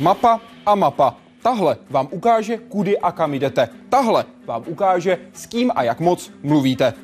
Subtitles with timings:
[0.00, 1.16] Mapa a mapa.
[1.42, 3.68] Tahle vám ukáže, kudy a kam jdete.
[3.88, 6.94] Tahle vám ukáže, s kým a jak moc mluvíte.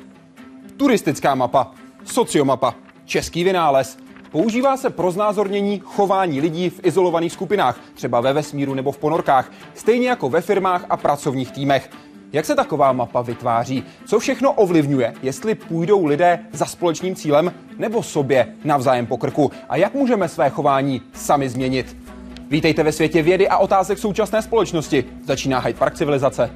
[0.77, 1.71] Turistická mapa,
[2.05, 2.75] sociomapa,
[3.05, 3.97] český vynález.
[4.31, 9.51] Používá se pro znázornění chování lidí v izolovaných skupinách, třeba ve vesmíru nebo v ponorkách,
[9.73, 11.89] stejně jako ve firmách a pracovních týmech.
[12.33, 13.83] Jak se taková mapa vytváří?
[14.05, 19.51] Co všechno ovlivňuje, jestli půjdou lidé za společným cílem nebo sobě navzájem po krku?
[19.69, 22.06] A jak můžeme své chování sami změnit?
[22.49, 25.05] Vítejte ve světě vědy a otázek současné společnosti.
[25.25, 26.51] Začíná Hyde Park civilizace.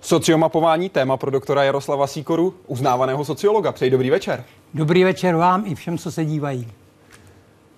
[0.00, 3.72] Sociomapování, téma pro doktora Jaroslava Síkoru, uznávaného sociologa.
[3.72, 4.44] Přeji dobrý večer.
[4.74, 6.68] Dobrý večer vám i všem, co se dívají.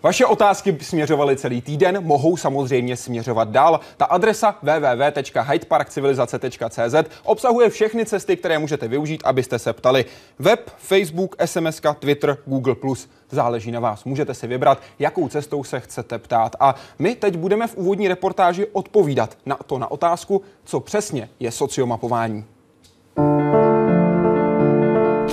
[0.04, 3.80] Vaše otázky směřovaly celý týden, mohou samozřejmě směřovat dál.
[3.96, 10.04] Ta adresa www.hydeparkcivilizace.cz obsahuje všechny cesty, které můžete využít, abyste se ptali.
[10.38, 12.76] Web, Facebook, SMS, Twitter, Google+.
[13.30, 14.04] Záleží na vás.
[14.04, 16.56] Můžete si vybrat, jakou cestou se chcete ptát.
[16.60, 21.50] A my teď budeme v úvodní reportáži odpovídat na to na otázku, co přesně je
[21.50, 22.44] sociomapování.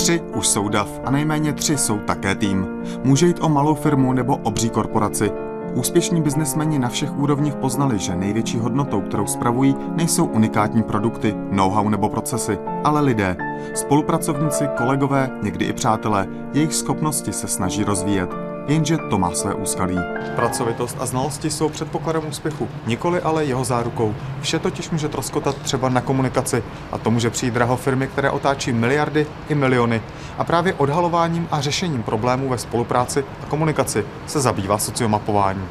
[0.01, 2.67] Tři už jsou DAF a nejméně tři jsou také tým.
[3.03, 5.31] Může jít o malou firmu nebo obří korporaci.
[5.73, 11.89] Úspěšní biznesmeni na všech úrovních poznali, že největší hodnotou, kterou spravují, nejsou unikátní produkty, know-how
[11.89, 13.37] nebo procesy, ale lidé.
[13.73, 18.50] Spolupracovníci, kolegové, někdy i přátelé, jejich schopnosti se snaží rozvíjet.
[18.67, 19.97] Jenže to má své úskalí.
[20.35, 24.15] Pracovitost a znalosti jsou předpokladem úspěchu, nikoli ale jeho zárukou.
[24.41, 28.73] Vše totiž může troskotat třeba na komunikaci a to může přijít draho firmy, které otáčí
[28.73, 30.01] miliardy i miliony.
[30.37, 35.65] A právě odhalováním a řešením problémů ve spolupráci a komunikaci se zabývá sociomapování.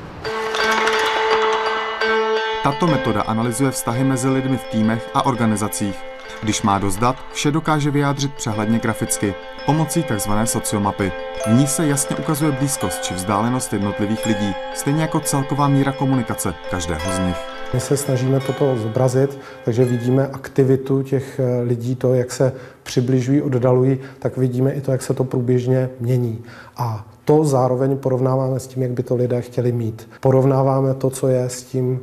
[2.62, 6.09] Tato metoda analyzuje vztahy mezi lidmi v týmech a organizacích.
[6.42, 9.34] Když má dost dat, vše dokáže vyjádřit přehledně graficky,
[9.66, 10.30] pomocí tzv.
[10.44, 11.12] sociomapy.
[11.46, 16.54] V ní se jasně ukazuje blízkost či vzdálenost jednotlivých lidí, stejně jako celková míra komunikace
[16.70, 17.36] každého z nich.
[17.74, 22.52] My se snažíme toto zobrazit, takže vidíme aktivitu těch eh, lidí, to, jak se
[22.82, 26.44] přibližují, oddalují, tak vidíme i to, jak se to průběžně mění.
[26.76, 30.08] A to zároveň porovnáváme s tím, jak by to lidé chtěli mít.
[30.20, 32.00] Porovnáváme to, co je s tím,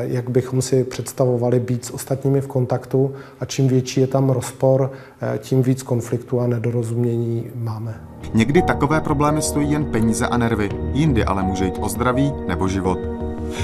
[0.00, 4.92] jak bychom si představovali být s ostatními v kontaktu a čím větší je tam rozpor,
[5.22, 8.00] eh, tím víc konfliktů a nedorozumění máme.
[8.34, 12.68] Někdy takové problémy stojí jen peníze a nervy, jindy ale může jít o zdraví nebo
[12.68, 12.98] život.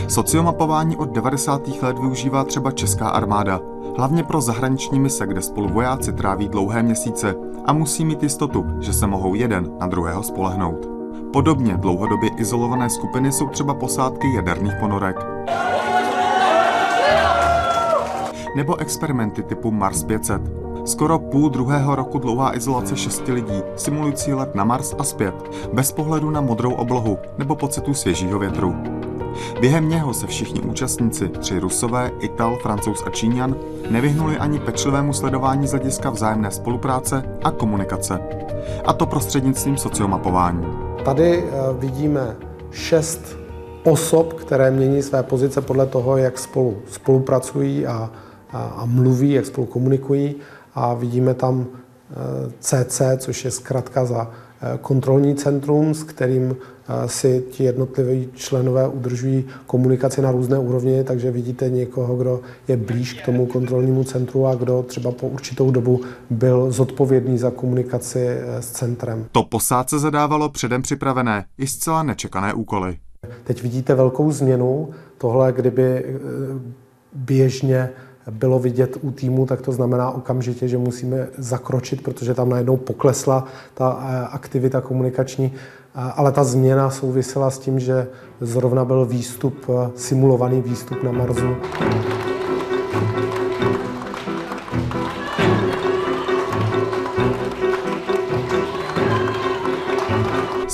[0.09, 1.83] Sociomapování od 90.
[1.83, 3.61] let využívá třeba česká armáda,
[3.97, 7.35] hlavně pro zahraniční mise, kde spolu vojáci tráví dlouhé měsíce
[7.65, 10.89] a musí mít jistotu, že se mohou jeden na druhého spolehnout.
[11.33, 15.17] Podobně dlouhodobě izolované skupiny jsou třeba posádky jaderných ponorek.
[18.57, 20.43] Nebo experimenty typu Mars 500.
[20.85, 25.35] Skoro půl druhého roku dlouhá izolace šesti lidí, simulující let na Mars a zpět,
[25.73, 28.75] bez pohledu na modrou oblohu nebo pocitu svěžího větru.
[29.61, 33.57] Během něho se všichni účastníci, tři Rusové, Ital, Francouz a Číňan,
[33.91, 38.21] nevyhnuli ani pečlivému sledování z hlediska vzájemné spolupráce a komunikace.
[38.85, 40.67] A to prostřednictvím sociomapování.
[41.05, 42.37] Tady eh, vidíme
[42.71, 43.39] šest
[43.85, 48.11] osob, které mění své pozice podle toho, jak spolu spolupracují a,
[48.53, 50.35] a, mluví, jak spolu komunikují.
[50.75, 51.67] A vidíme tam
[52.61, 56.57] CC, eh, což je zkrátka za eh, kontrolní centrum, s kterým
[57.07, 63.13] si ti jednotliví členové udržují komunikaci na různé úrovni, takže vidíte někoho, kdo je blíž
[63.13, 68.27] k tomu kontrolnímu centru a kdo třeba po určitou dobu byl zodpovědný za komunikaci
[68.61, 69.27] s centrem.
[69.33, 72.99] To posádce zadávalo předem připravené i zcela nečekané úkoly.
[73.45, 74.91] Teď vidíte velkou změnu.
[75.19, 76.05] Tohle, kdyby
[77.13, 77.91] běžně
[78.31, 83.45] bylo vidět u týmu, tak to znamená okamžitě, že musíme zakročit, protože tam najednou poklesla
[83.75, 85.53] ta eh, aktivita komunikační
[85.97, 88.07] ale ta změna souvisela s tím, že
[88.41, 91.57] zrovna byl výstup, eh, simulovaný výstup na Marsu.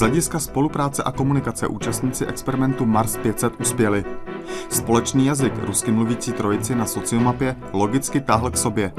[0.02, 4.04] Hlediska spolupráce a komunikace účastníci experimentu Mars 500 uspěli.
[4.70, 8.92] Společný jazyk rusky mluvící trojici na sociomapě logicky táhl k sobě.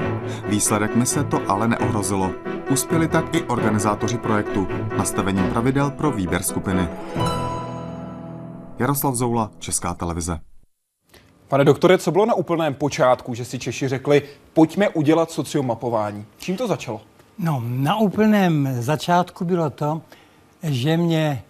[0.48, 2.30] Výsledek mise to ale neohrozilo.
[2.70, 6.88] Uspěli tak i organizátoři projektu nastavením pravidel pro výběr skupiny.
[8.78, 10.38] Jaroslav Zoula, Česká televize.
[11.48, 14.22] Pane doktore, co bylo na úplném počátku, že si Češi řekli,
[14.52, 16.24] pojďme udělat sociomapování?
[16.38, 17.00] Čím to začalo?
[17.38, 20.02] No, na úplném začátku bylo to,
[20.64, 21.42] že mě,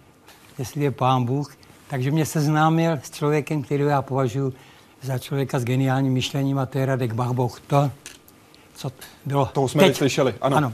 [0.59, 1.55] jestli je pán Bůh,
[1.87, 4.53] takže mě seznámil s člověkem, který já považuji
[5.01, 7.59] za člověka s geniálním myšlením a to je Radek Bachboch.
[7.59, 7.91] To,
[8.75, 8.91] co
[9.25, 10.57] bylo Toho jsme teď, slyšeli, ano.
[10.57, 10.73] ano.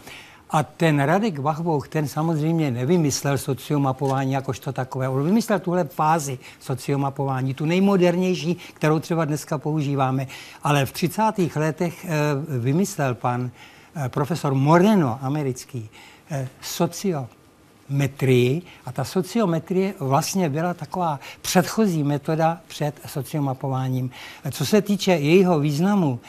[0.50, 5.10] A ten Radek Vachbouch, ten samozřejmě nevymyslel sociomapování jakožto takové.
[5.10, 10.28] On vymyslel tuhle fázi sociomapování, tu nejmodernější, kterou třeba dneska používáme.
[10.64, 11.24] Ale v 30.
[11.56, 12.10] letech eh,
[12.60, 13.52] vymyslel pan
[13.96, 15.90] eh, profesor Moreno, americký,
[16.32, 17.28] eh, socio
[17.92, 24.12] metrii a ta sociometrie vlastně byla taková předchozí metoda před sociomapováním.
[24.52, 26.20] Co se týče jejího významu,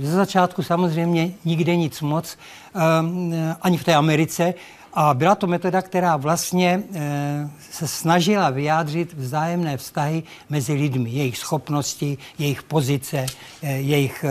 [0.00, 2.38] ze začátku samozřejmě nikde nic moc,
[2.74, 4.54] ehm, ani v té Americe,
[4.94, 11.38] a byla to metoda, která vlastně e, se snažila vyjádřit vzájemné vztahy mezi lidmi, jejich
[11.38, 13.26] schopnosti, jejich pozice,
[13.62, 14.24] jejich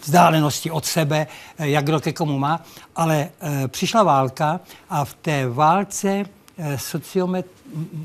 [0.00, 1.26] vzdálenosti od sebe,
[1.58, 2.60] jak kdo ke komu má.
[2.96, 3.28] Ale
[3.68, 4.60] přišla válka
[4.90, 6.24] a v té válce
[6.76, 7.46] sociomet,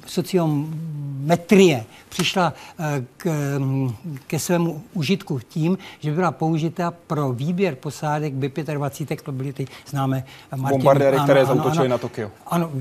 [0.06, 3.96] sociometrie přišla eh, k, mm,
[4.28, 10.24] ke svému užitku tím, že byla použita pro výběr posádek B-25, to byly ty známé
[10.56, 12.32] Martin, bombardéry, ano, které zautočily na Tokio.
[12.48, 12.72] Ano,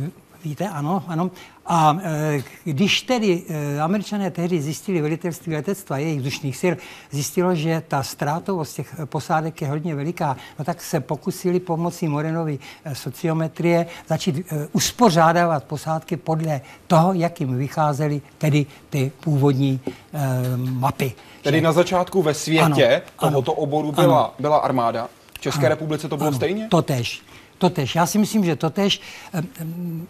[0.48, 1.30] víte, ano, ano.
[1.66, 6.74] A e, když tedy e, američané tehdy zjistili velitelství letectva jejich vzdušných sil,
[7.10, 12.58] zjistilo, že ta ztrátovost těch posádek je hodně veliká, no tak se pokusili pomocí Morenovy
[12.84, 20.56] e, sociometrie začít e, uspořádávat posádky podle toho, jak jim vycházely tedy ty původní e,
[20.56, 21.12] mapy.
[21.42, 21.62] Tedy že...
[21.62, 24.32] na začátku ve světě ano, tohoto ano, oboru byla, ano.
[24.38, 25.08] byla armáda.
[25.34, 26.68] V České ano, republice to bylo ano, stejně?
[26.70, 27.22] Totež.
[27.58, 27.94] Totež.
[27.94, 29.00] Já si myslím, že totež,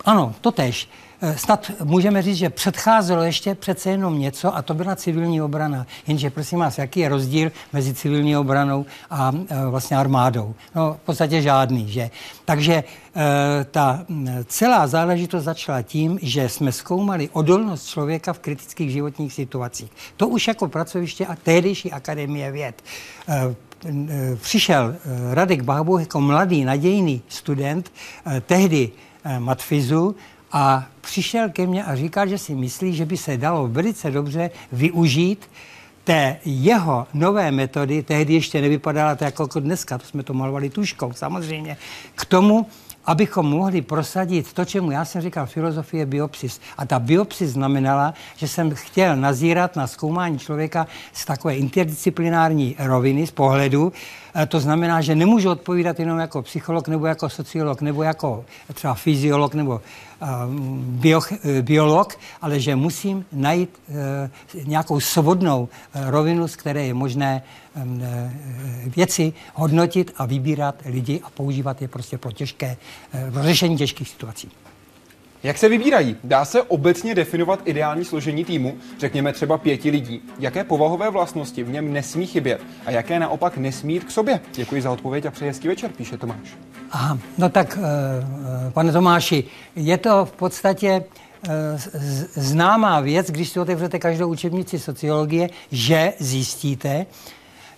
[0.04, 0.88] ano, totež.
[1.20, 5.86] Eh, snad můžeme říct, že předcházelo ještě přece jenom něco a to byla civilní obrana.
[6.06, 9.32] Jenže prosím vás, jaký je rozdíl mezi civilní obranou a
[9.70, 10.54] vlastně armádou?
[10.74, 12.10] No v podstatě žádný, že?
[12.44, 12.84] Takže
[13.70, 14.04] ta
[14.46, 19.90] celá záležitost začala tím, že jsme zkoumali odolnost člověka v kritických životních situacích.
[20.16, 22.82] To už jako pracoviště a tehdejší akademie věd.
[23.86, 24.96] E, přišel
[25.32, 27.92] Radek Bahbouch jako mladý, nadějný student,
[28.46, 28.90] tehdy
[29.38, 30.16] matfizu,
[30.52, 34.50] a přišel ke mně a říkal, že si myslí, že by se dalo velice dobře
[34.72, 35.50] využít
[36.04, 41.12] té jeho nové metody, tehdy ještě nevypadala to jako dneska, to jsme to malovali tuškou
[41.12, 41.76] samozřejmě,
[42.14, 42.66] k tomu,
[43.08, 46.60] abychom mohli prosadit to, čemu já jsem říkal filozofie biopsis.
[46.78, 53.26] A ta biopsis znamenala, že jsem chtěl nazírat na zkoumání člověka z takové interdisciplinární roviny,
[53.26, 53.92] z pohledu.
[54.36, 58.44] E, to znamená, že nemůžu odpovídat jenom jako psycholog, nebo jako sociolog, nebo jako
[58.74, 59.80] třeba fyziolog, nebo
[60.80, 61.20] bio,
[61.62, 67.42] biolog, ale že musím najít e, nějakou svobodnou e, rovinu, z které je možné
[67.76, 68.32] e,
[68.96, 72.76] věci hodnotit a vybírat lidi a používat je prostě pro těžké,
[73.32, 74.50] pro řešení těžkých situací.
[75.42, 76.16] Jak se vybírají?
[76.24, 80.22] Dá se obecně definovat ideální složení týmu, řekněme třeba pěti lidí.
[80.38, 84.40] Jaké povahové vlastnosti v něm nesmí chybět a jaké naopak nesmí jít k sobě?
[84.54, 86.56] Děkuji za odpověď a přeji hezký večer, píše Tomáš.
[86.90, 87.78] Aha, no tak,
[88.72, 89.44] pane Tomáši,
[89.76, 91.04] je to v podstatě
[92.34, 97.06] známá věc, když si otevřete každou učebnici sociologie, že zjistíte,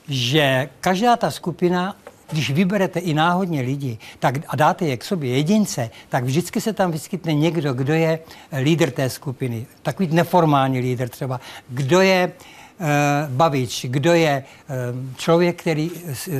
[0.09, 1.97] že každá ta skupina
[2.33, 6.73] když vyberete i náhodně lidi tak, a dáte je k sobě jedince, tak vždycky se
[6.73, 8.19] tam vyskytne někdo, kdo je
[8.63, 9.67] lídr té skupiny.
[9.83, 11.41] Takový neformální lídr třeba.
[11.69, 12.33] Kdo je
[12.81, 12.87] uh,
[13.29, 15.91] bavič, kdo je uh, člověk, který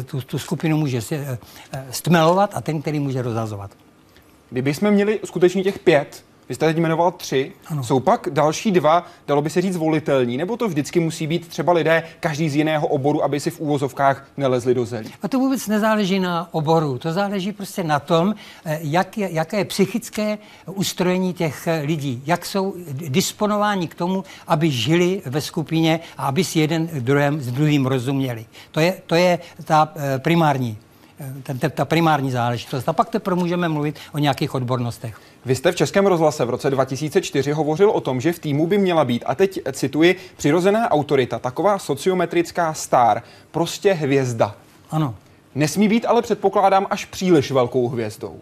[0.07, 1.01] tu, tu skupinu může
[1.91, 3.71] stmelovat a ten, který může rozhazovat.
[4.51, 7.53] Kdybychom měli skutečně těch pět vy jste teď jmenoval tři.
[7.67, 7.85] Ano.
[7.85, 11.73] Jsou pak další dva, dalo by se říct, volitelní, nebo to vždycky musí být třeba
[11.73, 15.11] lidé, každý z jiného oboru, aby si v úvozovkách nelezli do zelí?
[15.23, 16.99] A to vůbec nezáleží na oboru.
[16.99, 22.23] To záleží prostě na tom, eh, jak je, jaké je psychické ustrojení těch eh, lidí,
[22.27, 27.53] jak jsou disponováni k tomu, aby žili ve skupině a aby si jeden druhém, s
[27.53, 28.47] druhým rozuměli.
[28.71, 30.79] To je, to je ta eh, primární
[31.43, 32.89] ten, ta primární záležitost.
[32.89, 35.21] A pak teprve můžeme mluvit o nějakých odbornostech.
[35.45, 38.79] Vy jste v Českém rozhlase v roce 2004 hovořil o tom, že v týmu by
[38.79, 44.55] měla být, a teď cituji, přirozená autorita, taková sociometrická star, prostě hvězda.
[44.91, 45.15] Ano.
[45.55, 48.41] Nesmí být ale předpokládám až příliš velkou hvězdou.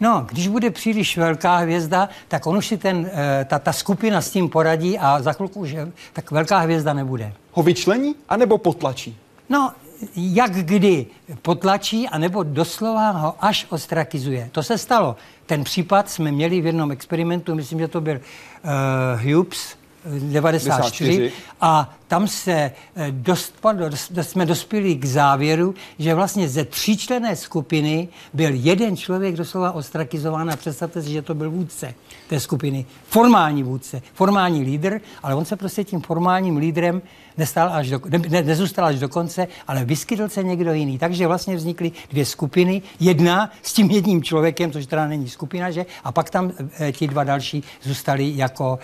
[0.00, 4.20] No, když bude příliš velká hvězda, tak on už si ten, eh, ta, ta skupina
[4.20, 5.76] s tím poradí a za chvilku už
[6.12, 7.32] tak velká hvězda nebude.
[7.52, 9.18] Ho vyčlení anebo potlačí?
[9.48, 9.72] No,
[10.16, 11.06] jak kdy
[11.42, 14.48] potlačí, anebo doslova ho až ostrakizuje.
[14.52, 15.16] To se stalo.
[15.46, 21.32] Ten případ jsme měli v jednom experimentu, myslím, že to byl uh, Hughes, 94.
[21.60, 22.72] A tam se eh,
[23.10, 23.78] dostalo,
[24.22, 30.56] jsme dospěli k závěru, že vlastně ze tříčlené skupiny byl jeden člověk doslova ostrakizován a
[30.56, 31.94] představte si, že to byl vůdce
[32.28, 32.86] té skupiny.
[33.06, 37.02] Formální vůdce, formální lídr, ale on se prostě tím formálním lídrem
[37.38, 40.98] nestál až do, ne, ne, nezůstal až do konce, ale vyskytl se někdo jiný.
[40.98, 42.82] Takže vlastně vznikly dvě skupiny.
[43.00, 45.86] Jedna s tím jedním člověkem, což teda není skupina, že?
[46.04, 48.78] A pak tam e, ti dva další zůstali jako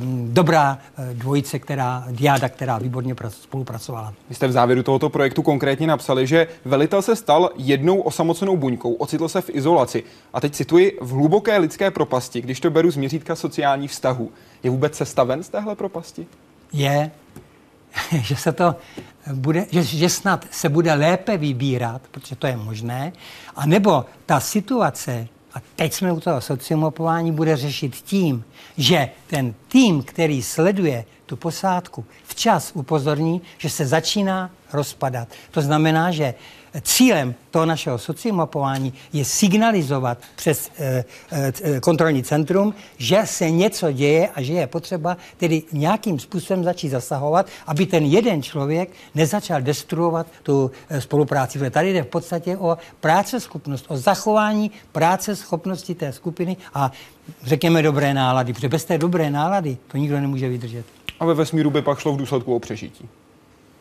[0.00, 4.14] um, dobrá e, dvojice, která, diáda, která výborně spolupracovala.
[4.28, 8.92] Vy jste v závěru tohoto projektu konkrétně napsali, že velitel se stal jednou osamocenou buňkou,
[8.92, 10.04] ocitl se v izolaci.
[10.32, 14.30] A teď cituji, v hluboké lidské propasti, když to beru z měřítka sociálních vztahů.
[14.62, 16.26] Je vůbec sestaven z téhle propasti?
[16.72, 17.10] Je,
[18.22, 18.76] že se to
[19.32, 23.12] bude, že, že snad se bude lépe vybírat, protože to je možné,
[23.56, 28.44] a nebo ta situace, a teď jsme u toho sociomopování, bude řešit tím,
[28.76, 35.28] že ten tým, který sleduje tu posádku, včas upozorní, že se začíná rozpadat.
[35.50, 36.34] To znamená, že
[36.82, 41.04] cílem toho našeho sociomapování je signalizovat přes e,
[41.62, 46.88] e, kontrolní centrum, že se něco děje a že je potřeba tedy nějakým způsobem začít
[46.88, 51.58] zasahovat, aby ten jeden člověk nezačal destruovat tu e, spolupráci.
[51.58, 56.92] Protože tady jde v podstatě o práceschopnost, o zachování práce schopnosti té skupiny a
[57.42, 60.86] řekněme dobré nálady, protože bez té dobré nálady to nikdo nemůže vydržet.
[61.20, 63.08] A ve vesmíru by pak šlo v důsledku o přežití.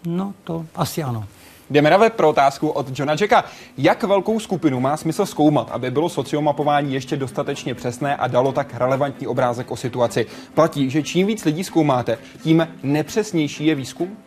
[0.06, 1.28] No, to asi ano.
[1.70, 3.44] Jdeme na web pro otázku od Johna Jacka.
[3.78, 8.74] Jak velkou skupinu má smysl zkoumat, aby bylo sociomapování ještě dostatečně přesné a dalo tak
[8.74, 10.26] relevantní obrázek o situaci?
[10.54, 14.18] Platí, že čím víc lidí zkoumáte, tím nepřesnější je výzkum?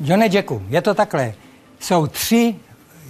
[0.00, 1.34] Johne Jacku, je to takhle.
[1.80, 2.54] Jsou tři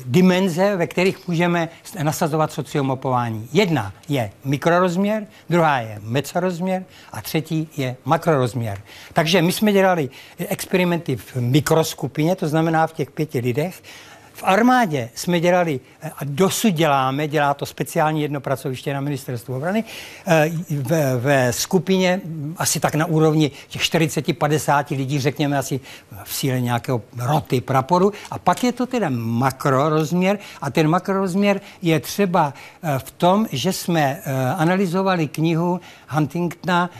[0.06, 1.68] dimenze, ve kterých můžeme
[2.02, 3.48] nasazovat sociomapování.
[3.52, 8.78] Jedna je mikrorozměr, druhá je mesorozměr a třetí je makrorozměr.
[9.12, 13.82] Takže my jsme dělali experimenty v mikroskupině, to znamená v těch pěti lidech,
[14.32, 19.84] v armádě jsme dělali, a dosud děláme, dělá to speciální jedno pracoviště na ministerstvu obrany,
[20.26, 22.20] eh, ve, ve skupině
[22.56, 25.80] asi tak na úrovni těch 40-50 lidí, řekněme asi
[26.24, 28.12] v síle nějakého roty, praporu.
[28.30, 33.72] A pak je to teda makrorozměr a ten makrorozměr je třeba eh, v tom, že
[33.72, 36.90] jsme eh, analyzovali knihu Huntingtona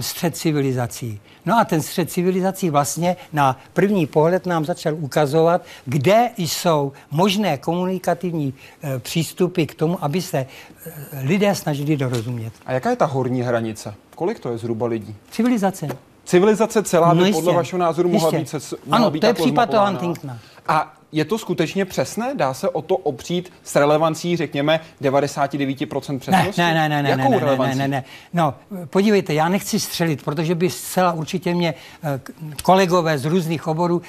[0.00, 1.20] Střed civilizací.
[1.48, 7.58] No a ten střed civilizací vlastně na první pohled nám začal ukazovat, kde jsou možné
[7.58, 10.46] komunikativní e, přístupy k tomu, aby se e,
[11.22, 12.52] lidé snažili dorozumět.
[12.66, 13.94] A jaká je ta horní hranice?
[14.14, 15.14] Kolik to je zhruba lidí?
[15.30, 15.88] Civilizace.
[16.24, 19.34] Civilizace celá by no podle vašeho názoru mohla být, se, mohla ano, být to je
[19.34, 20.38] případ toho Huntingtona.
[20.68, 22.34] A je to skutečně přesné?
[22.34, 26.60] Dá se o to opřít s relevancí, řekněme, 99% přesnosti?
[26.60, 27.78] Ne, ne, ne, ne, Jakou ne, relevancí?
[27.78, 28.04] ne, ne, ne.
[28.32, 28.54] No,
[28.86, 32.20] podívejte, já nechci střelit, protože by zcela určitě mě eh,
[32.62, 34.02] kolegové z různých oborů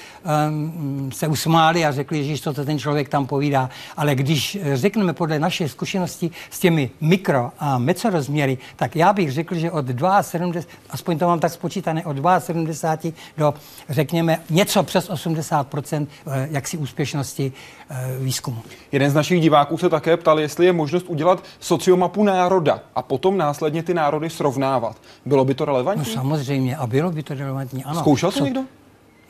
[0.48, 3.70] um, se usmáli a řekli, že to ten člověk tam povídá.
[3.96, 9.32] Ale když eh, řekneme podle naší zkušenosti s těmi mikro a mecorozměry, tak já bych
[9.32, 9.86] řekl, že od
[10.20, 13.54] 72, aspoň to mám tak spočítané, od 72 do,
[13.88, 16.06] řekněme, něco přes 80%,
[16.50, 17.52] jak si úspěšnosti
[17.90, 18.62] eh, výzkumu.
[18.92, 23.38] Jeden z našich diváků se také ptal, jestli je možnost udělat sociomapu národa a potom
[23.38, 24.96] následně ty národy srovnávat.
[25.26, 26.04] Bylo by to relevantní?
[26.14, 28.00] No samozřejmě, a bylo by to relevantní, ano.
[28.00, 28.60] Zkoušel to někdo?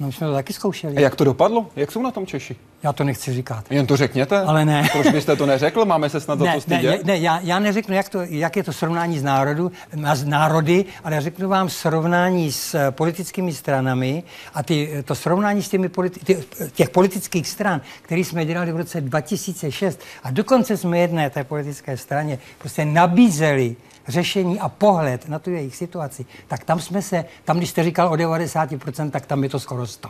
[0.00, 0.97] No, my jsme to taky zkoušeli.
[0.97, 1.67] A jak to dopadlo?
[1.76, 2.57] Jak jsou na tom Češi?
[2.83, 3.65] Já to nechci říkat.
[3.71, 4.41] Jen to řekněte.
[4.41, 4.89] Ale ne.
[4.93, 5.85] Proč byste to neřekl?
[5.85, 7.07] Máme se snad ne, za to stydět?
[7.07, 9.73] Ne, ne já, já neřeknu, jak, to, jak je to srovnání z, národu,
[10.15, 14.23] z národy, ale já řeknu vám srovnání s eh, politickými stranami
[14.55, 18.77] a ty, to srovnání s těmi politi- ty, těch politických stran, které jsme dělali v
[18.77, 23.77] roce 2006 a dokonce jsme jedné té politické straně prostě nabízeli
[24.09, 28.09] řešení a pohled na tu jejich situaci, tak tam jsme se, tam když jste říkal
[28.09, 30.09] o 90%, tak tam je to skoro 100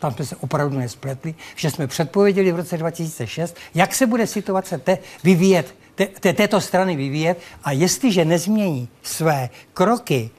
[0.00, 4.78] tam jsme se opravdu nespletli, že jsme předpověděli v roce 2006, jak se bude situace
[4.78, 10.30] te, vyvíjet, te, te, této strany vyvíjet a jestliže nezmění své kroky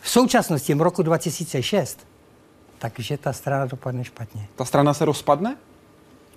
[0.00, 2.06] v současnosti v roku 2006,
[2.78, 4.46] takže ta strana dopadne špatně.
[4.56, 5.56] Ta strana se rozpadne?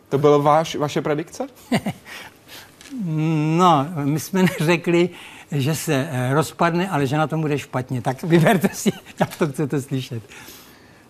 [0.09, 1.47] To byl váš, vaše predikce?
[3.57, 5.09] no, my jsme neřekli,
[5.51, 8.01] že se eh, rozpadne, ale že na tom bude špatně.
[8.01, 10.23] Tak vyberte si, jak to chcete slyšet.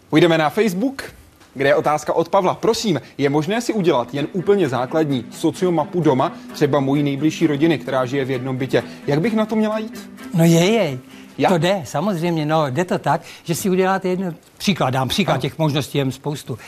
[0.09, 1.03] Půjdeme na Facebook,
[1.53, 2.53] kde je otázka od Pavla.
[2.53, 8.05] Prosím, je možné si udělat jen úplně základní sociomapu doma, třeba mojí nejbližší rodiny, která
[8.05, 8.83] žije v jednom bytě.
[9.07, 10.09] Jak bych na to měla jít?
[10.33, 10.97] No je, je.
[11.37, 11.51] Jak?
[11.51, 15.57] To jde, samozřejmě, no, jde to tak, že si uděláte jedno, příklad, dám příklad, těch
[15.57, 16.53] možností je spoustu.
[16.53, 16.59] Uh,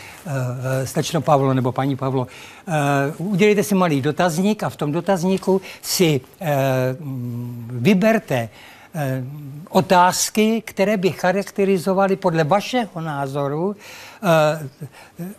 [0.85, 2.27] Slečno Pavlo nebo paní Pavlo,
[3.17, 6.47] uh, udělejte si malý dotazník a v tom dotazníku si uh,
[7.69, 8.49] vyberte
[8.95, 9.23] eh,
[9.69, 14.12] otázky, které by charakterizovaly podle vašeho názoru eh,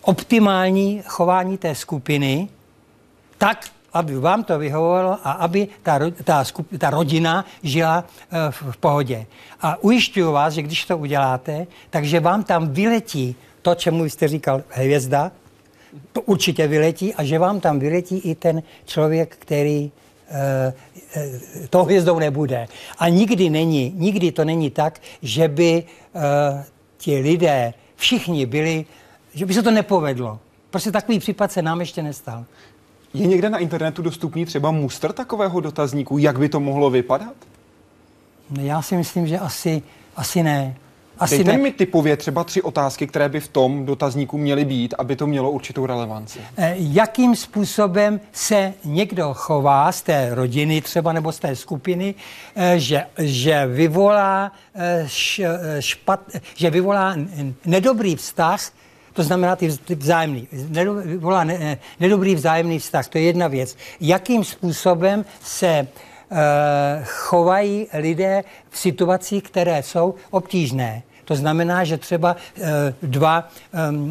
[0.03, 2.49] optimální chování té skupiny,
[3.39, 8.63] tak, aby vám to vyhovovalo a aby ta, ta, skup, ta rodina žila eh, v,
[8.71, 9.27] v pohodě.
[9.61, 14.63] A ujišťuju vás, že když to uděláte, takže vám tam vyletí to, čemu jste říkal
[14.69, 15.33] hvězda,
[16.13, 19.91] to určitě vyletí a že vám tam vyletí i ten člověk, který
[20.29, 20.73] e,
[21.17, 22.69] e, to hvězdou nebude.
[22.99, 25.85] A nikdy není, nikdy to není tak, že by e,
[26.97, 28.85] ti lidé všichni byli,
[29.35, 30.39] že by se to nepovedlo.
[30.71, 32.45] Prostě takový případ se nám ještě nestal.
[33.15, 37.35] Je někde na internetu dostupný třeba mustr takového dotazníku, jak by to mohlo vypadat?
[38.61, 39.83] Já si myslím, že asi,
[40.17, 40.77] asi ne.
[41.19, 41.59] Asi Dejte ne.
[41.59, 45.51] mi typově třeba tři otázky, které by v tom dotazníku měly být, aby to mělo
[45.51, 46.39] určitou relevanci.
[46.57, 52.15] Eh, jakým způsobem se někdo chová z té rodiny třeba nebo z té skupiny,
[52.57, 55.07] eh, že, že vyvolá eh,
[55.81, 56.21] špat,
[56.55, 57.17] že vyvolá
[57.65, 58.61] nedobrý vztah
[59.15, 60.49] to znamená ty vzájemný,
[61.05, 61.47] vyvolá
[62.01, 63.77] nedobrý vzájemný vztah, to je jedna věc.
[64.01, 65.87] Jakým způsobem se
[67.05, 71.03] chovají lidé v situacích, které jsou obtížné.
[71.25, 73.49] To znamená, že třeba e, dva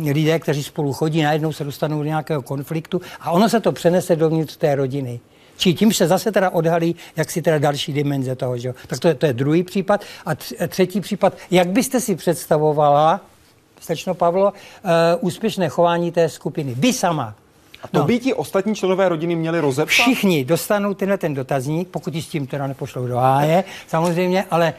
[0.08, 3.72] e, lidé, kteří spolu chodí, najednou se dostanou do nějakého konfliktu a ono se to
[3.72, 5.20] přenese dovnitř té rodiny.
[5.58, 8.74] Či tím se zase teda odhalí, jak si teda další dimenze toho, že?
[8.88, 10.02] Tak to je, to je druhý případ.
[10.26, 10.32] A
[10.68, 13.22] třetí případ, jak byste si představovala,
[13.80, 14.90] slečno Pavlo, uh,
[15.20, 16.74] úspěšné chování té skupiny?
[16.78, 17.36] Vy sama.
[17.84, 18.06] A to no.
[18.06, 20.04] by ti ostatní členové rodiny měli rozepsat?
[20.04, 24.74] Všichni dostanou tenhle ten dotazník, pokud ji s tím teda nepošlou do háje, samozřejmě, ale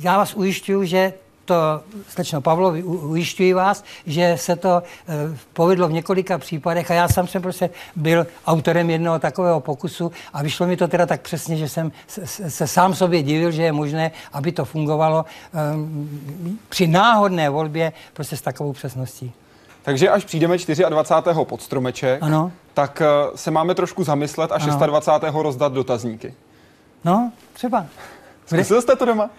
[0.00, 1.12] já vás ujišťuju, že
[1.44, 7.08] to, slečno Pavlovi, ujišťuji vás, že se to e, povedlo v několika případech a já
[7.08, 11.56] sám jsem prostě byl autorem jednoho takového pokusu a vyšlo mi to teda tak přesně,
[11.56, 15.58] že jsem se, se sám sobě divil, že je možné, aby to fungovalo e,
[16.68, 19.32] při náhodné volbě prostě s takovou přesností.
[19.84, 20.56] Takže až přijdeme
[20.88, 21.36] 24.
[21.44, 22.52] pod stromeček, ano.
[22.74, 25.34] tak e, se máme trošku zamyslet a 26.
[25.34, 26.34] rozdat dotazníky.
[27.04, 27.86] No, třeba.
[28.46, 29.30] Zkusil jste to doma?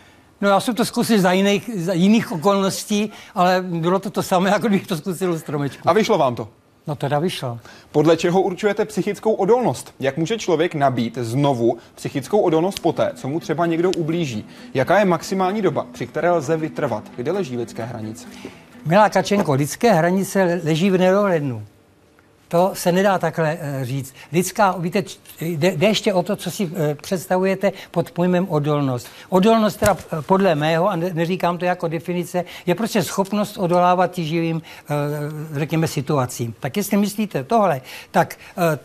[0.41, 4.49] No já jsem to zkusil za jiných, za jiných okolností, ale bylo to to samé,
[4.49, 5.89] jako když to zkusil u stromečku.
[5.89, 6.47] A vyšlo vám to?
[6.87, 7.59] No teda vyšlo.
[7.91, 9.93] Podle čeho určujete psychickou odolnost?
[9.99, 14.45] Jak může člověk nabít znovu psychickou odolnost poté, co mu třeba někdo ublíží?
[14.73, 17.03] Jaká je maximální doba, při které lze vytrvat?
[17.15, 18.27] Kde leží lidské hranice?
[18.85, 21.65] Milá Kačenko, lidské hranice leží v nedohlednu.
[22.55, 24.13] To se nedá takhle uh, říct.
[24.33, 25.03] Lidská, víte,
[25.41, 29.07] jde, ještě o to, co si uh, představujete pod pojmem odolnost.
[29.29, 34.11] Odolnost teda uh, podle mého, a ne, neříkám to jako definice, je prostě schopnost odolávat
[34.11, 34.61] tíživým,
[35.53, 36.53] řekněme, situacím.
[36.59, 38.35] Tak jestli myslíte tohle, tak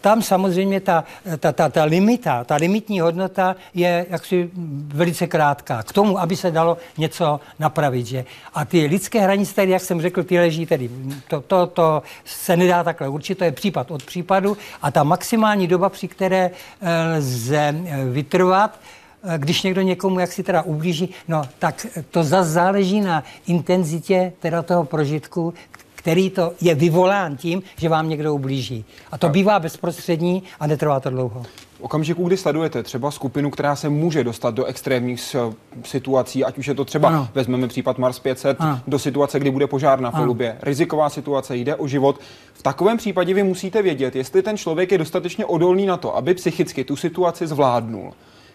[0.00, 1.04] tam samozřejmě ta,
[1.38, 4.50] ta, ta, ta limita, ta limitní hodnota je jaksi
[4.94, 5.82] velice krátká.
[5.82, 8.06] K tomu, aby se dalo něco napravit.
[8.06, 8.24] Že?
[8.54, 10.90] A ty lidské hranice, tady, jak jsem řekl, ty leží tedy,
[11.28, 15.66] to, to, to se nedá takhle určit, to je případ od případu a ta maximální
[15.66, 21.08] doba, při které eh, lze eh, vytrvat, eh, když někdo někomu jak si teda ublíží,
[21.28, 25.54] no tak to zase záleží na intenzitě teda toho prožitku,
[25.94, 28.84] který to je vyvolán tím, že vám někdo ublíží.
[29.12, 31.44] A to bývá bezprostřední a netrvá to dlouho.
[31.80, 35.36] V okamžiku, kdy sledujete třeba skupinu, která se může dostat do extrémních
[35.84, 37.28] situací, ať už je to třeba, ano.
[37.34, 38.80] vezmeme případ Mars 500, ano.
[38.86, 42.20] do situace, kdy bude požár na polubě, riziková situace, jde o život,
[42.54, 46.34] v takovém případě vy musíte vědět, jestli ten člověk je dostatečně odolný na to, aby
[46.34, 48.12] psychicky tu situaci zvládnul.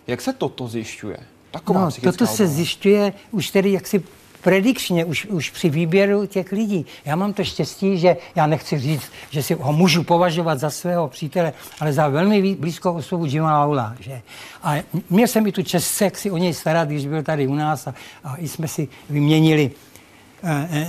[0.08, 1.18] Jak se toto zjišťuje?
[1.52, 4.04] Taková no, toto se zjišťuje už tedy jaksi
[4.46, 6.86] predikčně už, už při výběru těch lidí.
[7.06, 11.08] Já mám to štěstí, že já nechci říct, že si ho můžu považovat za svého
[11.08, 13.96] přítele, ale za velmi blízkou osobu Jima Laula.
[14.00, 14.22] Že?
[14.64, 14.76] A
[15.10, 17.88] měl jsem i tu čest jak si o něj starat, když byl tady u nás
[17.88, 19.72] a, a jsme si vyměnili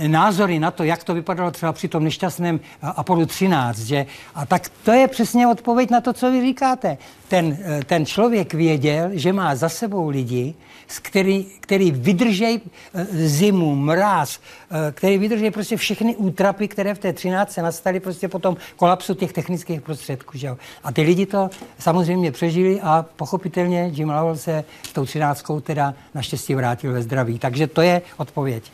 [0.07, 3.79] názory na to, jak to vypadalo třeba při tom nešťastném Apollo 13.
[3.79, 4.05] Že?
[4.35, 6.97] A tak to je přesně odpověď na to, co vy říkáte.
[7.27, 10.55] Ten, eh, ten člověk věděl, že má za sebou lidi,
[11.01, 12.61] který, který vydržej
[13.11, 14.39] zimu, mráz,
[14.91, 17.61] který vydržej prostě všechny útrapy, které v té 13.
[17.61, 20.37] nastaly prostě po tom kolapsu těch technických prostředků.
[20.37, 20.55] Že?
[20.83, 25.61] A ty lidi to samozřejmě přežili a pochopitelně Jim Lovell se s tou 13.
[25.61, 27.39] teda naštěstí vrátil ve zdraví.
[27.39, 28.71] Takže to je odpověď.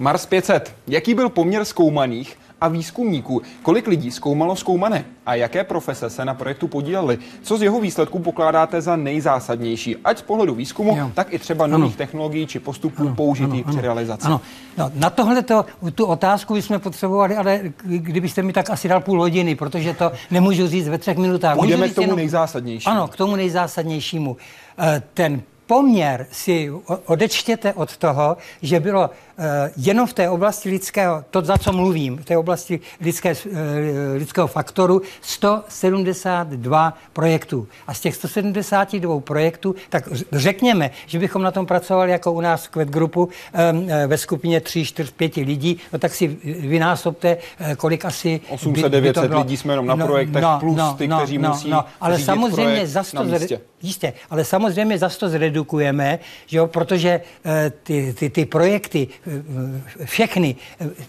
[0.00, 0.74] Mars 500.
[0.86, 3.42] Jaký byl poměr zkoumaných a výzkumníků?
[3.62, 5.04] Kolik lidí zkoumalo zkoumané?
[5.26, 7.18] A jaké profese se na projektu podílely?
[7.42, 9.96] Co z jeho výsledků pokládáte za nejzásadnější?
[10.04, 11.10] Ať z pohledu výzkumu, jo.
[11.14, 11.96] tak i třeba nových ano.
[11.96, 14.26] technologií či postupů ano, použitých ano, při realizaci.
[14.26, 14.40] Ano.
[14.78, 15.44] No, na tohle
[15.94, 20.68] tu otázku bychom potřebovali, ale kdybyste mi tak asi dal půl hodiny, protože to nemůžu
[20.68, 21.56] říct ve třech minutách.
[21.56, 22.94] Půjdeme k tomu jenom, nejzásadnějšímu.
[22.96, 24.36] Ano, k tomu nejzásadnějšímu.
[24.78, 26.72] Eh, ten poměr si
[27.06, 29.10] odečtěte od toho, že bylo
[29.76, 34.46] jenom v té oblasti lidského, to, za co mluvím, v té oblasti lidské, eh, lidského
[34.46, 37.68] faktoru 172 projektů.
[37.86, 42.66] A z těch 172 projektů, tak řekněme, že bychom na tom pracovali jako u nás
[42.66, 47.36] v Kvet Grupu eh, ve skupině 3, 4, 5 lidí, no tak si vynásobte,
[47.76, 48.40] kolik asi...
[48.50, 51.70] 800-900 lidí jsme jenom na no, projektech, no, plus no, ty, no, kteří no, musí
[51.70, 53.24] no, ale samozřejmě za to
[53.82, 57.20] Jistě, ale samozřejmě za to zredukujeme, že jo, protože
[57.82, 59.08] ty, ty, ty projekty
[60.04, 60.56] všechny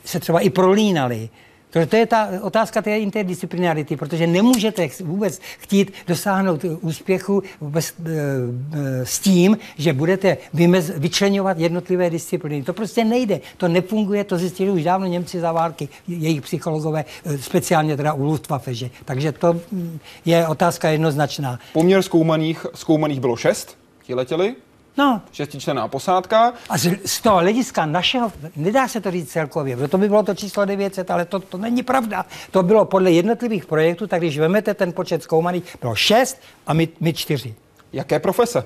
[0.06, 1.30] se třeba i prolínaly.
[1.72, 8.12] To, to je ta otázka té interdisciplinarity, protože nemůžete vůbec chtít dosáhnout úspěchu bez, e,
[8.12, 12.64] e, s tím, že budete vymez, vyčlenovat jednotlivé disciplíny.
[12.64, 17.06] To prostě nejde, to nefunguje, to zjistili už dávno Němci za války, jejich psychologové,
[17.40, 18.74] speciálně teda u Luftwaffe.
[18.74, 18.90] Že?
[19.06, 21.60] Takže to mm, je otázka jednoznačná.
[21.74, 24.56] Poměr zkoumaných, zkoumaných bylo šest, ti letěli,
[24.98, 25.22] No.
[25.32, 26.54] Šestičlená posádka.
[26.70, 30.24] A z, z toho hlediska našeho, nedá se to říct celkově, protože to by bylo
[30.24, 32.26] to číslo 900, ale to, to není pravda.
[32.52, 36.88] To bylo podle jednotlivých projektů, tak když vemete ten počet zkoumaných, bylo 6 a my,
[37.00, 37.56] my 4.
[37.94, 38.64] Jaké profese?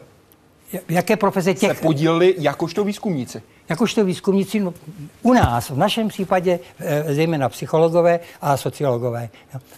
[0.90, 1.78] Jaké profese těch...
[1.78, 3.42] Se podíleli jakožto výzkumníci?
[3.70, 4.74] Jakožto výzkumníci no,
[5.22, 9.30] u nás, v našem případě e, zejména psychologové a sociologové.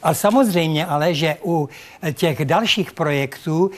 [0.04, 1.70] Ale samozřejmě ale, že u
[2.14, 3.72] těch dalších projektů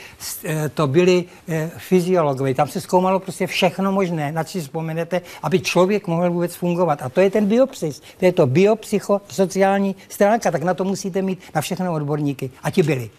[0.44, 2.54] e, to byli e, fyziologové.
[2.54, 7.02] Tam se zkoumalo prostě všechno možné, na co si vzpomenete, aby člověk mohl vůbec fungovat.
[7.02, 8.02] A to je ten biopsys.
[8.18, 12.50] To je to biopsychosociální stránka, tak na to musíte mít na všechno odborníky.
[12.62, 13.10] A ti byli.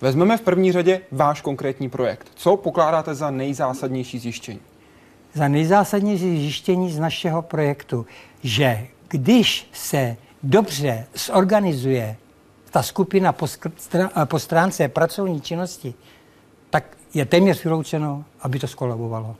[0.00, 2.26] Vezmeme v první řadě váš konkrétní projekt.
[2.34, 4.60] Co pokládáte za nejzásadnější zjištění?
[5.34, 8.06] Za nejzásadnější zjištění z našeho projektu,
[8.42, 12.16] že když se dobře zorganizuje
[12.70, 13.46] ta skupina po,
[14.24, 15.94] po stránce pracovní činnosti,
[16.70, 19.36] tak je téměř vyloučeno, aby to skolabovalo.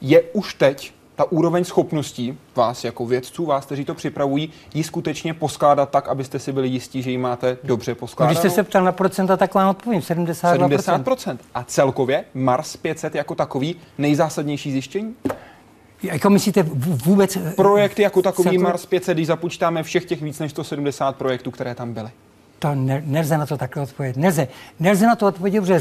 [0.00, 5.34] Je už teď ta úroveň schopností vás jako vědců, vás, kteří to připravují, ji skutečně
[5.34, 8.28] poskládat tak, abyste si byli jistí, že ji máte dobře poskládat.
[8.28, 11.02] No, když jste se ptal na procenta, tak vám odpovím 72%.
[11.02, 11.38] 70%.
[11.54, 15.14] A celkově Mars 500 jako takový nejzásadnější zjištění?
[16.02, 16.62] Jako myslíte
[17.04, 17.36] vůbec...
[17.36, 18.62] Eh, Projekty jako takový to...
[18.62, 22.10] Mars 500, když započítáme všech těch víc než 170 projektů, které tam byly.
[22.58, 24.20] To ne, nelze na to takhle odpovědět.
[24.20, 24.48] Nelze,
[24.80, 25.80] nelze na to odpovědět, protože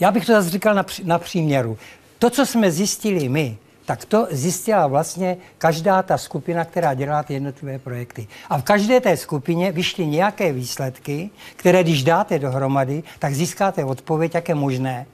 [0.00, 1.78] já bych to zase říkal na, na příměru.
[2.18, 7.34] To, co jsme zjistili my, tak to zjistila vlastně každá ta skupina, která dělá ty
[7.34, 8.28] jednotlivé projekty.
[8.50, 14.34] A v každé té skupině vyšly nějaké výsledky, které když dáte dohromady, tak získáte odpověď,
[14.34, 15.06] jak je možné,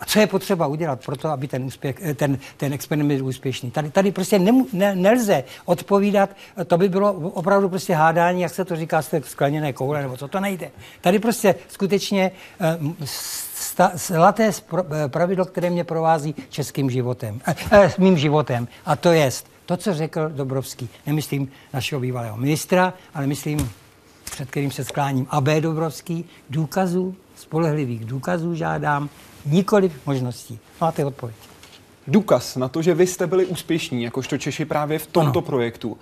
[0.00, 3.26] a co je potřeba udělat pro to, aby ten, úspěch, eh, ten, ten experiment byl
[3.26, 3.70] úspěšný?
[3.70, 6.30] Tady, tady prostě nemu, ne, nelze odpovídat,
[6.66, 10.28] to by bylo opravdu prostě hádání, jak se to říká, z skleněné koule, nebo co
[10.28, 10.70] to nejde.
[11.00, 12.30] Tady prostě skutečně
[12.80, 13.06] uh,
[13.94, 18.68] zlaté eh, pravidlo, které mě provází českým životem, eh, eh, mým životem.
[18.84, 19.30] A to je
[19.66, 20.88] to, co řekl Dobrovský.
[21.06, 23.70] Nemyslím našeho bývalého ministra, ale myslím,
[24.24, 25.60] před kterým se skláním, A.B.
[25.60, 29.08] Dobrovský, důkazů, spolehlivých důkazů žádám,
[29.46, 30.58] nikoli možností.
[30.80, 31.36] Máte odpověď.
[32.06, 35.46] Důkaz na to, že vy jste byli úspěšní, jakožto Češi právě v tomto ano.
[35.46, 35.98] projektu,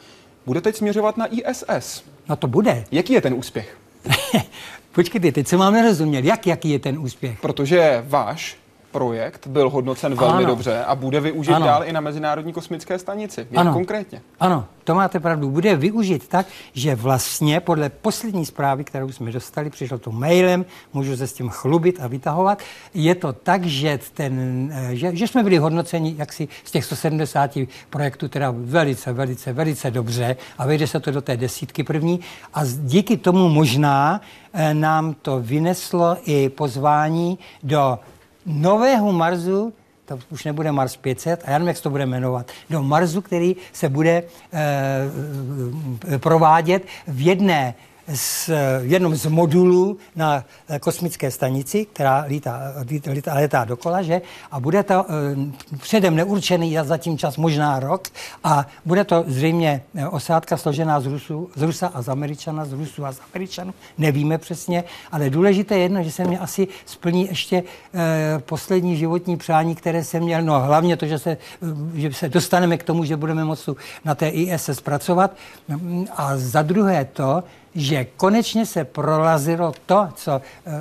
[0.47, 2.05] bude teď směřovat na ISS.
[2.29, 2.85] No to bude.
[2.91, 3.79] Jaký je ten úspěch?
[4.93, 6.25] Počkejte, teď jsem vám nerozuměl.
[6.25, 7.41] Jak, jaký je ten úspěch?
[7.41, 8.57] Protože váš
[8.97, 10.47] projekt byl hodnocen velmi ano.
[10.47, 11.67] dobře a bude využit ano.
[11.67, 13.47] dál i na Mezinárodní kosmické stanici.
[13.51, 13.73] Jak ano.
[13.73, 14.21] konkrétně?
[14.41, 15.51] Ano, to máte pravdu.
[15.51, 21.17] Bude využit tak, že vlastně podle poslední zprávy, kterou jsme dostali, přišlo to mailem, můžu
[21.17, 22.63] se s tím chlubit a vytahovat,
[22.95, 24.35] je to tak, že, ten,
[24.73, 27.59] eh, že, že jsme byli hodnoceni jaksi z těch 170
[27.91, 32.21] projektů teda velice, velice, velice dobře a vejde se to do té desítky první
[32.55, 34.21] a díky tomu možná
[34.53, 37.99] eh, nám to vyneslo i pozvání do
[38.47, 39.73] nového Marsu,
[40.05, 43.23] to už nebude Mars 500, a já nevím, jak se to bude jmenovat, do Marsu,
[43.23, 47.75] který se bude e, provádět v jedné
[48.09, 48.51] v
[48.83, 52.61] jednom z modulů na eh, kosmické stanici, která lítá,
[53.07, 54.23] lítá, letá dokola, že?
[54.51, 58.09] A bude to uh, předem neurčený zatím čas možná rok
[58.45, 62.73] a bude to zřejmě eh, osádka složená z, Rusu, z Rusa a z Američana, z
[62.73, 67.27] Rusu a z Američanů, nevíme přesně, ale důležité je jedno, že se mě asi splní
[67.27, 68.01] ještě uh,
[68.39, 71.37] poslední životní přání, které jsem měl, no hlavně to, že se,
[71.95, 73.71] že se dostaneme k tomu, že budeme moci
[74.05, 75.37] na té ISS pracovat.
[76.17, 77.45] A za druhé to,
[77.77, 80.73] že konečně se prolazilo to, co uh,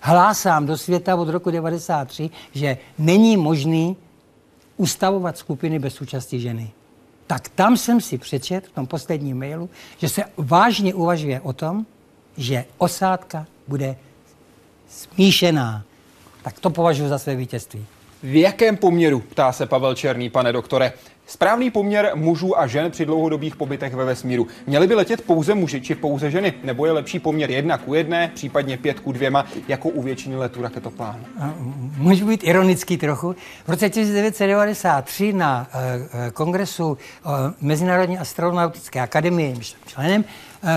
[0.00, 3.96] hlásám do světa od roku 93, že není možný
[4.76, 6.70] ustavovat skupiny bez účasti ženy.
[7.26, 11.86] Tak tam jsem si přečet v tom posledním mailu, že se vážně uvažuje o tom,
[12.36, 13.96] že osádka bude
[14.88, 15.84] smíšená.
[16.42, 17.86] Tak to považuji za své vítězství.
[18.22, 20.92] V jakém poměru, ptá se Pavel Černý, pane doktore,
[21.30, 24.46] Správný poměr mužů a žen při dlouhodobých pobytech ve vesmíru.
[24.66, 26.52] Měli by letět pouze muži či pouze ženy?
[26.64, 30.62] Nebo je lepší poměr jedna ku jedné, případně pět ku dvěma, jako u většiny letů
[30.62, 31.24] raketoplánu?
[31.96, 33.36] Můžu být ironický trochu.
[33.66, 39.54] V roce 1993 na uh, kongresu uh, Mezinárodní astronautické akademie,
[39.86, 40.24] členem,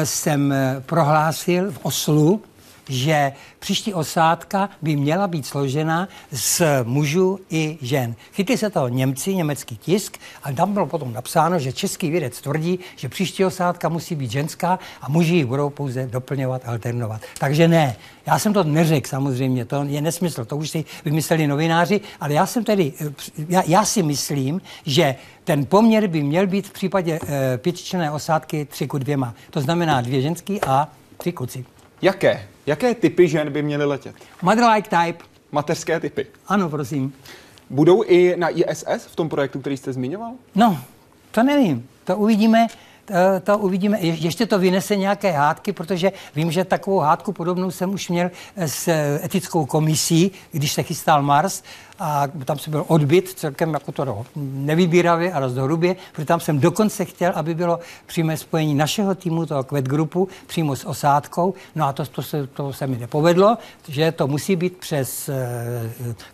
[0.03, 0.53] jsem
[0.85, 2.41] prohlásil v Oslu,
[2.89, 8.15] že příští osádka by měla být složena z mužů i žen.
[8.33, 12.79] Chytli se toho Němci, německý tisk, a tam bylo potom napsáno, že český vědec tvrdí,
[12.95, 17.21] že příští osádka musí být ženská a muži ji budou pouze doplňovat, alternovat.
[17.39, 22.01] Takže ne, já jsem to neřekl samozřejmě, to je nesmysl, to už si vymysleli novináři,
[22.19, 22.93] ale já jsem tedy,
[23.49, 28.65] já, já si myslím, že ten poměr by měl být v případě e, pětičlenné osádky
[28.65, 29.35] tři ku dvěma.
[29.49, 31.65] To znamená dvě ženský a tři kuci.
[32.03, 32.47] Jaké?
[32.65, 34.15] Jaké typy žen by měly letět?
[34.41, 35.23] Mother-like type.
[35.51, 36.27] Mateřské typy.
[36.47, 37.13] Ano, prosím.
[37.69, 40.31] Budou i na ISS v tom projektu, který jste zmiňoval?
[40.55, 40.81] No,
[41.31, 41.89] to nevím.
[42.03, 42.67] To uvidíme.
[43.05, 43.13] To,
[43.43, 43.99] to uvidíme.
[43.99, 48.31] Je, ještě to vynese nějaké hádky, protože vím, že takovou hádku podobnou jsem už měl
[48.57, 48.87] s
[49.23, 51.63] etickou komisí, když se chystal Mars
[51.99, 56.59] a tam se byl odbyt celkem jako to nevybíravě a dost hrubě, protože tam jsem
[56.59, 61.85] dokonce chtěl, aby bylo přímé spojení našeho týmu, toho Kvet Grupu, přímo s osádkou, no
[61.85, 65.29] a to, to, se, to se mi nepovedlo, že to musí být přes,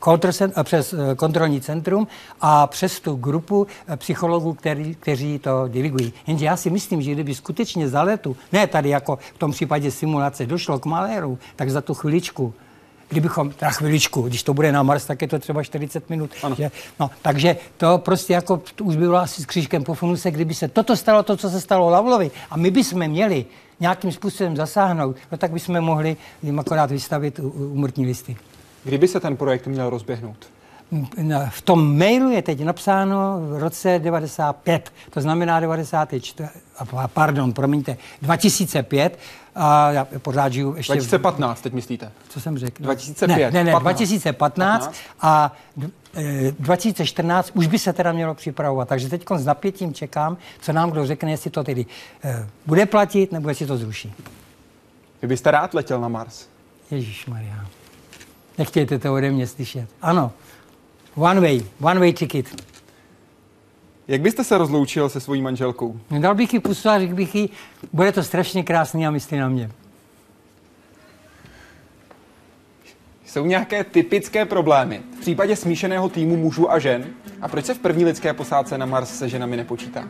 [0.06, 2.08] uh, přes kontrolní centrum
[2.42, 6.14] a přes tu grupu psychologů, který, kteří to dirigují.
[6.28, 9.92] Jenže já si myslím, že kdyby skutečně za letu, ne tady jako v tom případě
[9.92, 12.54] simulace, došlo k maléru, tak za tu chviličku
[13.10, 16.32] kdybychom, teda chviličku, když to bude na Mars, tak je to třeba 40 minut.
[16.58, 16.72] Že?
[17.00, 20.54] No, takže to prostě jako to už by bylo asi s křížkem po funuse, kdyby
[20.54, 23.46] se toto stalo, to, co se stalo Lavlovi, a my bychom měli
[23.80, 28.38] nějakým způsobem zasáhnout, no tak bychom mohli jim akorát vystavit umrtní listy.
[28.84, 30.48] Kdyby se ten projekt měl rozběhnout?
[31.50, 36.50] V tom mailu je teď napsáno v roce 95, to znamená 94,
[37.14, 39.20] pardon, promiňte, 2005,
[39.56, 40.94] a já pořád žiju ještě...
[40.94, 41.62] 2015, v...
[41.62, 42.12] teď myslíte?
[42.30, 42.84] Co jsem řekl?
[42.84, 43.38] 2005.
[43.38, 43.98] Ne, ne, ne 15.
[43.98, 44.96] 2015 15.
[45.22, 45.56] a
[46.60, 48.88] 2014 už by se teda mělo připravovat.
[48.88, 51.86] Takže teď s napětím čekám, co nám kdo řekne, jestli to tedy
[52.24, 54.14] eh, bude platit, nebo jestli to zruší.
[55.22, 56.48] Vy byste rád letěl na Mars?
[56.92, 57.66] Ježíš Maria.
[58.58, 59.90] Nechtějte to ode mě slyšet.
[60.02, 60.32] Ano.
[61.20, 61.66] One way.
[61.82, 62.46] One way ticket.
[64.08, 66.00] Jak byste se rozloučil se svojí manželkou?
[66.20, 67.50] Dal bych ji pusu a řekl bych jí,
[67.94, 69.72] bude to strašně krásný a myslí na mě.
[73.26, 77.06] Jsou nějaké typické problémy v případě smíšeného týmu mužů a žen?
[77.42, 80.08] A proč se v první lidské posádce na Mars se ženami nepočítá?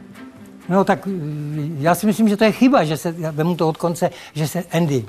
[0.69, 1.07] No tak
[1.77, 4.47] já si myslím, že to je chyba, že se, já vemu to od konce, že
[4.47, 5.05] se Andy,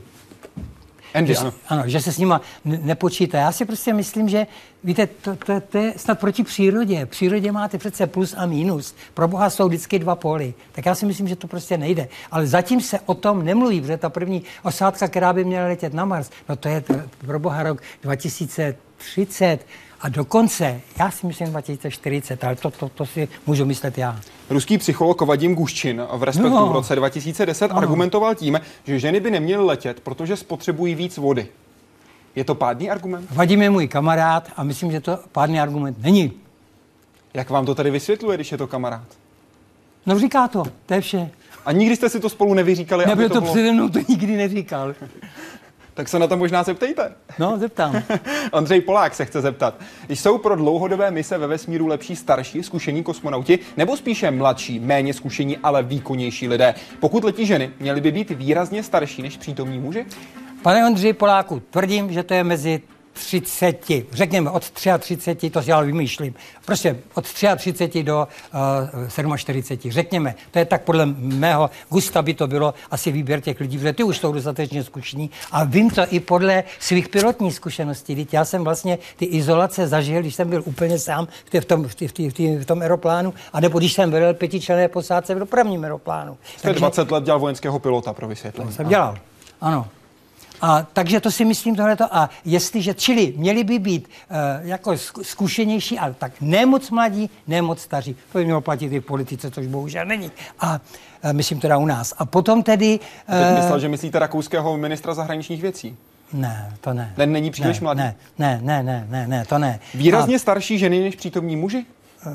[1.14, 1.52] Andy, že, ano.
[1.68, 1.82] ano.
[1.86, 3.38] že se s nima nepočítá.
[3.38, 4.46] Já si prostě myslím, že
[4.84, 7.06] víte, to, to, to je snad proti přírodě.
[7.06, 8.94] V přírodě máte přece plus a minus.
[9.14, 10.54] Pro boha jsou vždycky dva póly.
[10.72, 12.08] Tak já si myslím, že to prostě nejde.
[12.30, 16.04] Ale zatím se o tom nemluví, protože ta první osádka, která by měla letět na
[16.04, 16.84] Mars, no to je
[17.18, 19.66] pro boha rok 2030.
[20.00, 24.20] A dokonce, já si myslím 2040, ale to, to, to si můžu myslet já.
[24.50, 26.66] Ruský psycholog Vadim Guščin v Respektu no.
[26.66, 27.76] v roce 2010 no.
[27.76, 31.48] argumentoval tím, že ženy by neměly letět, protože spotřebují víc vody.
[32.36, 33.28] Je to pádný argument?
[33.30, 36.32] Vadim je můj kamarád a myslím, že to pádný argument není.
[37.34, 39.06] Jak vám to tady vysvětluje, když je to kamarád?
[40.06, 41.30] No říká to, to je vše.
[41.64, 43.06] A nikdy jste si to spolu nevyříkali?
[43.06, 43.52] Nebyl to, to bylo...
[43.52, 44.94] přede mnou, to nikdy neříkal.
[46.00, 47.12] Tak se na to možná zeptejte.
[47.38, 48.02] No, zeptám.
[48.52, 49.74] Ondřej Polák se chce zeptat.
[50.08, 55.58] Jsou pro dlouhodobé mise ve vesmíru lepší starší, zkušení kosmonauti, nebo spíše mladší, méně zkušení,
[55.58, 56.74] ale výkonnější lidé?
[57.00, 60.06] Pokud letí ženy, měly by být výrazně starší než přítomní muži?
[60.62, 62.80] Pane Ondřej Poláku, tvrdím, že to je mezi
[63.20, 67.24] 30, řekněme od 33, to si ale vymýšlím, prostě od
[67.56, 68.28] 33 do
[69.26, 70.34] uh, 47, řekněme.
[70.50, 74.02] To je tak podle mého gusta by to bylo asi výběr těch lidí, protože ty
[74.02, 78.14] už jsou dostatečně zkušení a vím to i podle svých pilotních zkušeností.
[78.14, 81.28] Víte, já jsem vlastně ty izolace zažil, když jsem byl úplně sám
[81.60, 85.34] v, tom, v, v, v, v tom aeroplánu, a nebo když jsem vedl pětičlenné posádce
[85.34, 86.38] v dopravním aeroplánu.
[86.56, 88.70] Jste 20 let dělal vojenského pilota pro vysvětlení.
[88.70, 89.18] To jsem dělal,
[89.60, 89.88] ano.
[90.62, 92.04] A, takže to si myslím tohleto.
[92.16, 94.36] A jestliže, čili měli by být uh,
[94.68, 98.16] jako zkušenější, ale tak nemoc mladí, nemoc staří.
[98.32, 100.30] To by mělo platit i v politice, což bohužel není.
[100.60, 100.80] A
[101.24, 102.14] uh, myslím teda u nás.
[102.18, 103.00] A potom tedy...
[103.28, 105.96] Uh, Teď myslel, že myslíte rakouského ministra zahraničních věcí.
[106.32, 107.14] Ne, to ne.
[107.16, 108.00] Ne, není příliš ne, mladý?
[108.00, 109.80] Ne, ne, ne, ne, ne, ne, to ne.
[109.94, 111.86] Výrazně a, starší ženy než přítomní muži?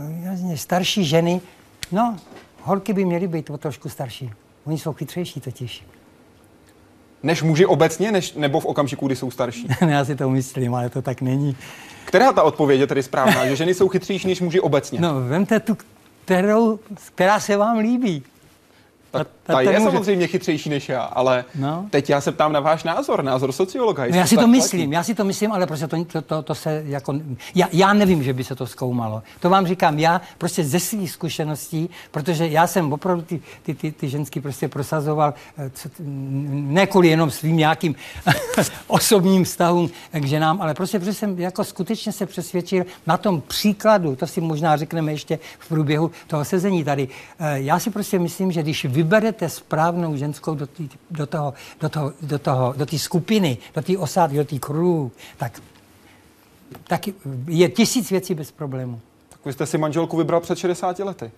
[0.09, 1.41] Výrazně starší ženy,
[1.91, 2.17] no,
[2.61, 4.31] holky by měly být o trošku starší.
[4.65, 5.83] Oni jsou chytřejší totiž.
[7.25, 9.67] Než muži obecně, než, nebo v okamžiku, kdy jsou starší?
[9.87, 11.57] Já si to myslím, ale to tak není.
[12.05, 15.01] Která ta odpověď je tedy správná, že ženy jsou chytřejší než muži obecně?
[15.01, 15.77] No, vemte tu,
[16.25, 16.79] kterou,
[17.15, 18.23] která se vám líbí.
[19.11, 21.85] Tak ta, ta je samozřejmě chytřejší než já, ale no.
[21.89, 24.05] teď já se ptám na váš názor, názor sociologa.
[24.05, 24.93] No já si to myslím, platí.
[24.93, 27.13] já si to myslím, ale prostě to, to, to, to se jako,
[27.55, 29.23] já, já nevím, že by se to zkoumalo.
[29.39, 33.91] To vám říkám já prostě ze svých zkušeností, protože já jsem opravdu ty, ty, ty,
[33.91, 37.95] ty ženský prostě prosazoval, eh, co, ne kvůli jenom svým nějakým
[38.87, 44.15] osobním vztahům k ženám, ale prostě, protože jsem jako skutečně se přesvědčil na tom příkladu,
[44.15, 47.07] to si možná řekneme ještě v průběhu toho sezení tady.
[47.39, 51.89] Eh, já si prostě myslím, že když vyberete správnou ženskou do, tý, do toho, do
[51.89, 55.61] toho, do toho, do té skupiny, do té osádky, do té crew, tak,
[56.87, 57.01] tak
[57.47, 58.99] je tisíc věcí bez problému.
[59.29, 61.31] Tak vy jste si manželku vybral před 60 lety.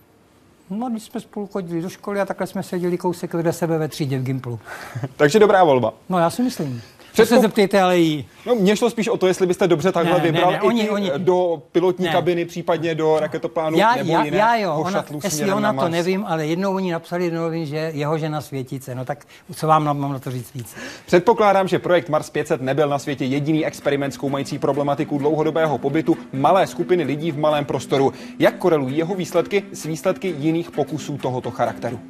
[0.70, 3.88] No, když jsme spolu chodili do školy a takhle jsme seděli kousek vedle sebe ve
[3.88, 4.60] třídě v Gimplu.
[5.16, 5.94] Takže dobrá volba.
[6.08, 6.82] No, já si myslím.
[7.22, 7.34] Předpo...
[7.34, 8.26] se zeptejte, ale jí.
[8.46, 10.82] No, mě šlo spíš o to, jestli byste dobře takhle ne, vybral ne, ne, oni,
[10.82, 11.10] i oni...
[11.16, 12.12] do pilotní ne.
[12.12, 16.24] kabiny, případně do raketoplánu já, nebo já, jiné já jo, ona, jestli ona to nevím,
[16.26, 18.94] ale jednou oni napsali do novin, že jeho žena světice.
[18.94, 20.76] No tak co vám mám na to říct víc?
[21.06, 26.66] Předpokládám, že projekt Mars 500 nebyl na světě jediný experiment zkoumající problematiku dlouhodobého pobytu malé
[26.66, 28.12] skupiny lidí v malém prostoru.
[28.38, 32.00] Jak korelují jeho výsledky s výsledky jiných pokusů tohoto charakteru?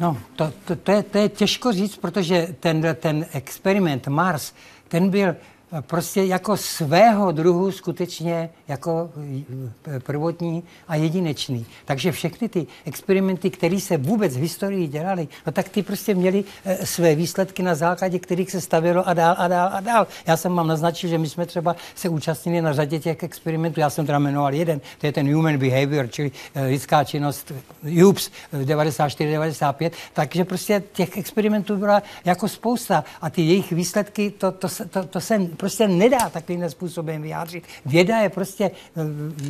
[0.00, 4.52] No, to, to, to, je, to je těžko říct, protože ten, ten experiment Mars,
[4.88, 5.36] ten byl
[5.80, 9.10] prostě jako svého druhu skutečně jako
[9.86, 11.66] eh, prvotní a jedinečný.
[11.84, 16.44] Takže všechny ty experimenty, které se vůbec v historii dělaly, no tak ty prostě měly
[16.64, 20.06] eh, své výsledky na základě kterých se stavělo a dál a dál a dál.
[20.26, 23.90] Já jsem vám naznačil, že my jsme třeba se účastnili na řadě těch experimentů, já
[23.90, 27.52] jsem teda jmenoval jeden, to je ten human behavior, čili eh, lidská činnost,
[28.08, 34.68] UPS 94-95, takže prostě těch experimentů byla jako spousta a ty jejich výsledky, to, to,
[34.90, 37.64] to, to se prostě nedá takovým způsobem vyjádřit.
[37.86, 39.00] Věda je prostě eh,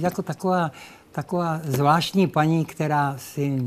[0.00, 0.70] jako taková
[1.12, 3.58] taková zvláštní paní, která si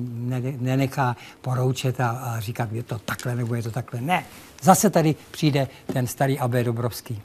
[0.59, 4.01] nenechá poroučet a, a říkat, je to takhle nebo je to takhle.
[4.01, 4.25] Ne,
[4.61, 7.21] zase tady přijde ten starý AB Dobrovský.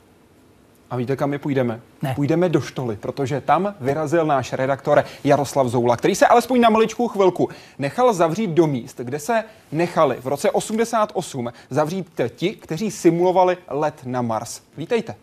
[0.92, 1.80] A víte, kam my půjdeme?
[2.02, 2.14] Ne.
[2.14, 7.08] Půjdeme do štoly, protože tam vyrazil náš redaktor Jaroslav Zoula, který se alespoň na maličkou
[7.08, 13.56] chvilku nechal zavřít do míst, kde se nechali v roce 88 zavřít ti, kteří simulovali
[13.70, 14.60] let na Mars.
[14.76, 15.14] Vítejte.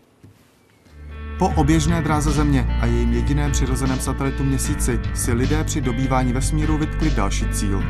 [1.40, 6.78] Po oběžné dráze Země a jejím jediném přirozeném satelitu Měsíci si lidé při dobývání vesmíru
[6.78, 7.84] vytkli další cíl.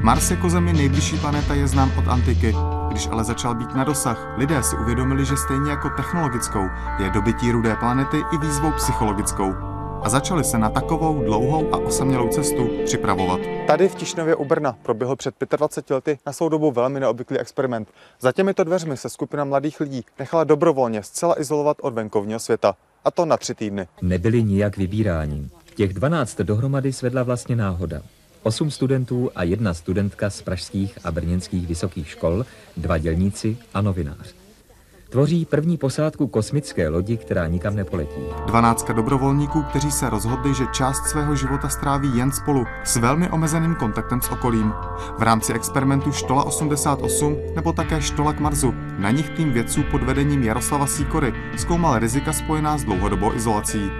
[0.00, 2.54] Mars jako Zemi nejbližší planeta je znám od antiky.
[2.94, 7.50] Když ale začal být na dosah, lidé si uvědomili, že stejně jako technologickou je dobytí
[7.50, 9.52] rudé planety i výzvou psychologickou.
[10.02, 13.40] A začali se na takovou dlouhou a osamělou cestu připravovat.
[13.66, 17.88] Tady v Tišnově u Brna proběhl před 25 lety na svou dobu velmi neobvyklý experiment.
[18.20, 22.74] Za těmito dveřmi se skupina mladých lidí nechala dobrovolně zcela izolovat od venkovního světa.
[23.04, 23.86] A to na tři týdny.
[24.02, 25.48] Nebyli nijak vybíráni.
[25.74, 28.00] Těch 12 dohromady svedla vlastně náhoda.
[28.44, 32.44] Osm studentů a jedna studentka z pražských a brněnských vysokých škol,
[32.76, 34.34] dva dělníci a novinář.
[35.08, 38.20] Tvoří první posádku kosmické lodi, která nikam nepoletí.
[38.46, 43.74] Dvanáctka dobrovolníků, kteří se rozhodli, že část svého života stráví jen spolu, s velmi omezeným
[43.74, 44.72] kontaktem s okolím.
[45.18, 50.02] V rámci experimentu Štola 88 nebo také Štola k Marsu na nich tým vědců pod
[50.02, 53.90] vedením Jaroslava Síkory zkoumal rizika spojená s dlouhodobou izolací.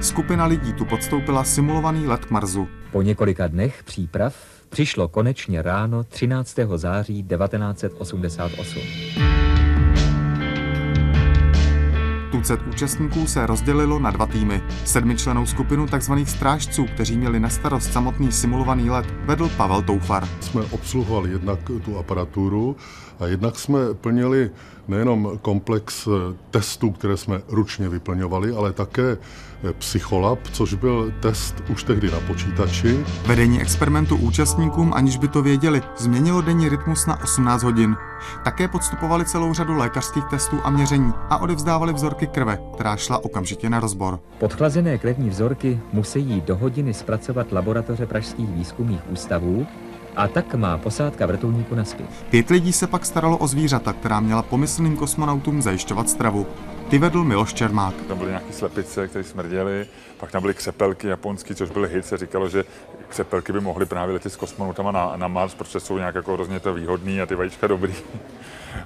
[0.00, 2.68] Skupina lidí tu podstoupila simulovaný let k Marsu.
[2.94, 4.34] Po několika dnech příprav
[4.68, 6.58] přišlo konečně ráno 13.
[6.76, 8.82] září 1988.
[12.30, 14.62] Tucet účastníků se rozdělilo na dva týmy.
[14.84, 16.12] Sedmičlenou skupinu tzv.
[16.26, 20.28] strážců, kteří měli na starost samotný simulovaný let, vedl Pavel Toufar.
[20.40, 22.76] Jsme obsluhovali jednak tu aparaturu
[23.20, 24.50] a jednak jsme plnili
[24.88, 26.08] nejenom komplex
[26.50, 29.16] testů, které jsme ručně vyplňovali, ale také
[29.72, 33.04] Psycholab, což byl test už tehdy na počítači.
[33.26, 37.96] Vedení experimentu účastníkům, aniž by to věděli, změnilo denní rytmus na 18 hodin.
[38.44, 43.70] Také podstupovali celou řadu lékařských testů a měření a odevzdávali vzorky krve, která šla okamžitě
[43.70, 44.20] na rozbor.
[44.38, 49.66] Podchlazené krevní vzorky musí do hodiny zpracovat laboratoře pražských výzkumných ústavů,
[50.16, 52.08] a tak má posádka vrtulníku naspět.
[52.30, 56.46] Pět lidí se pak staralo o zvířata, která měla pomyslným kosmonautům zajišťovat stravu.
[56.88, 57.94] Ty vedl Miloš Čermák.
[58.08, 59.86] Tam byly nějaké slepice, které smrděly,
[60.20, 62.64] pak tam byly křepelky japonský, což byl hit, se říkalo, že
[63.08, 66.60] křepelky by mohly právě letět s kosmonautama na, na Mars, protože jsou nějak jako hrozně
[66.60, 67.94] to výhodný a ty vajíčka dobrý.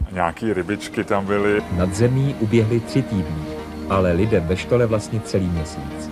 [0.06, 1.62] A nějaký rybičky tam byly.
[1.72, 3.44] Nad zemí uběhly tři týdny,
[3.88, 6.10] ale lidé ve štole vlastně celý měsíc.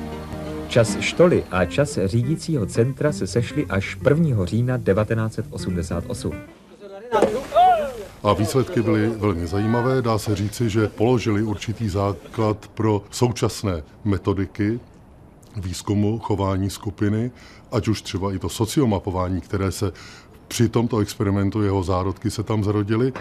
[0.69, 4.47] Čas štoly a čas řídícího centra se sešli až 1.
[4.47, 6.35] října 1988.
[8.27, 10.03] a výsledky byly velmi zajímavé.
[10.03, 14.81] Dá se říci, že položili určitý základ pro současné metodiky
[15.57, 17.31] výzkumu chování skupiny,
[17.73, 19.93] ať už třeba i to sociomapování, které se
[20.49, 23.13] při tomto experimentu jeho zárodky se tam zrodily.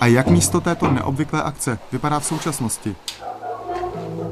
[0.00, 2.96] A jak místo této neobvyklé akce vypadá v současnosti?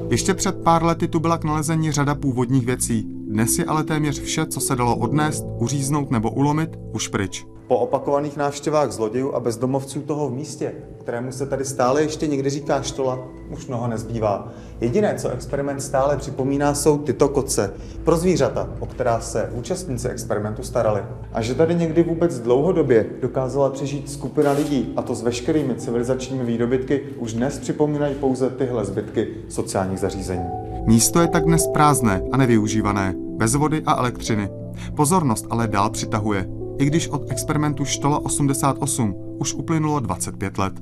[0.08, 3.19] Ještě před pár lety tu byla k nalezení řada původních věcí.
[3.30, 7.46] Dnes je ale téměř vše, co se dalo odnést, uříznout nebo ulomit, už pryč.
[7.68, 12.50] Po opakovaných návštěvách zlodějů a bezdomovců toho v místě, kterému se tady stále ještě někdy
[12.50, 13.18] říká štola,
[13.50, 14.52] už mnoho nezbývá.
[14.80, 17.74] Jediné, co experiment stále připomíná, jsou tyto koce
[18.04, 21.02] pro zvířata, o která se účastníci experimentu starali.
[21.32, 26.44] A že tady někdy vůbec dlouhodobě dokázala přežít skupina lidí, a to s veškerými civilizačními
[26.44, 30.69] výdobytky, už dnes připomínají pouze tyhle zbytky sociálních zařízení.
[30.86, 34.50] Místo je tak dnes prázdné a nevyužívané, bez vody a elektřiny.
[34.96, 36.46] Pozornost ale dál přitahuje,
[36.78, 40.72] i když od experimentu Štola 88 už uplynulo 25 let.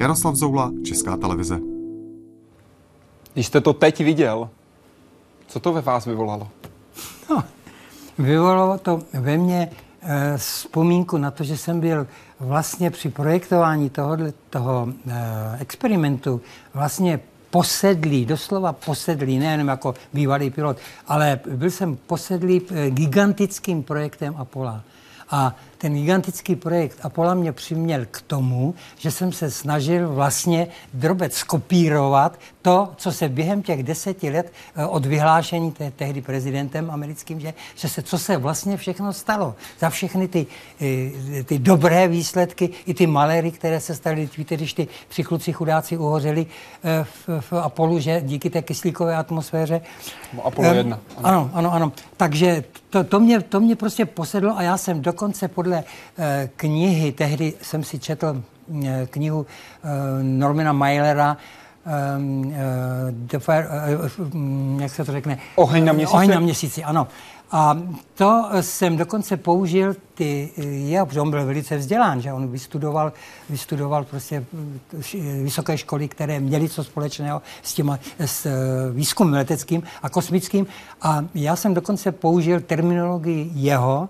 [0.00, 1.60] Jaroslav Zoula, Česká televize.
[3.34, 4.48] Když jste to teď viděl,
[5.46, 6.48] co to ve vás vyvolalo?
[7.30, 7.44] No,
[8.18, 9.70] vyvolalo to ve mně
[10.02, 12.06] e, vzpomínku na to, že jsem byl
[12.40, 16.40] vlastně při projektování tohohle, toho e, experimentu
[16.74, 17.20] vlastně
[17.54, 20.76] posedlý, doslova posedlý, nejenom jako bývalý pilot,
[21.06, 24.80] ale byl jsem posedlý eh, gigantickým projektem Apollo.
[25.30, 25.54] A
[25.84, 32.38] ten gigantický projekt Apollo mě přiměl k tomu, že jsem se snažil vlastně drobec skopírovat
[32.62, 37.54] to, co se během těch deseti let eh, od vyhlášení te, tehdy prezidentem americkým, že,
[37.76, 39.54] že se, co se vlastně všechno stalo.
[39.78, 40.46] Za všechny ty,
[40.80, 45.52] eh, ty dobré výsledky, i ty maléry, které se staly, víte, když ty tři kluci
[45.52, 46.46] chudáci uhořeli
[46.84, 49.80] eh, v, v Apollo, že díky té kyslíkové atmosféře.
[50.42, 50.98] Apollo 1.
[51.22, 51.92] Ano, ano, ano.
[52.16, 52.64] Takže
[52.94, 55.73] to, to, mě, to mě prostě posedlo a já jsem dokonce podle
[56.18, 58.42] eh, knihy, tehdy jsem si četl
[58.84, 59.88] eh, knihu eh,
[60.22, 61.36] Normina Mailera,
[61.86, 63.68] uh, fire,
[64.34, 65.38] uh, jak se to řekne?
[65.54, 66.14] Oheň na měsíci.
[66.14, 67.08] Oheň na měsíci, ano.
[67.50, 67.78] A
[68.14, 70.50] to jsem dokonce použil ty,
[70.86, 73.12] je, protože on byl velice vzdělán, že on vystudoval,
[73.50, 74.44] vystudoval prostě
[75.42, 78.46] vysoké školy, které měly co společného s, těma, s
[78.92, 80.66] výzkumem leteckým a kosmickým.
[81.02, 84.08] A já jsem dokonce použil terminologii jeho,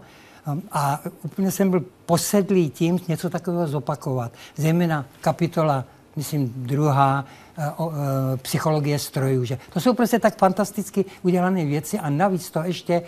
[0.72, 4.32] a úplně jsem byl posedlý tím něco takového zopakovat.
[4.56, 5.84] Zejména kapitola,
[6.16, 7.24] myslím, druhá,
[7.58, 9.44] Eh, o, e, psychologie strojů.
[9.44, 9.58] Že?
[9.72, 13.02] To jsou prostě tak fantasticky udělané věci a navíc to ještě e,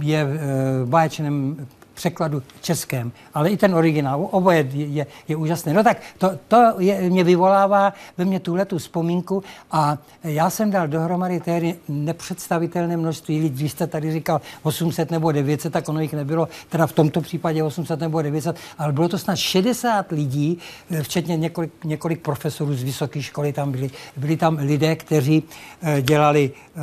[0.00, 0.24] je
[0.84, 1.66] v báječném
[2.00, 5.72] překladu českém, ale i ten originál, oboje je, je, je úžasné.
[5.72, 9.42] No tak to, to je, mě vyvolává ve mně tuhle tu vzpomínku
[9.72, 13.60] a já jsem dal dohromady tehdy nepředstavitelné množství lidí.
[13.60, 17.62] Když jste tady říkal 800 nebo 900, tak ono jich nebylo, teda v tomto případě
[17.62, 20.58] 800 nebo 900, ale bylo to snad 60 lidí,
[21.02, 23.90] včetně několik, několik profesorů z vysoké školy tam byli.
[24.16, 25.42] Byli tam lidé, kteří
[25.82, 26.80] eh, dělali eh,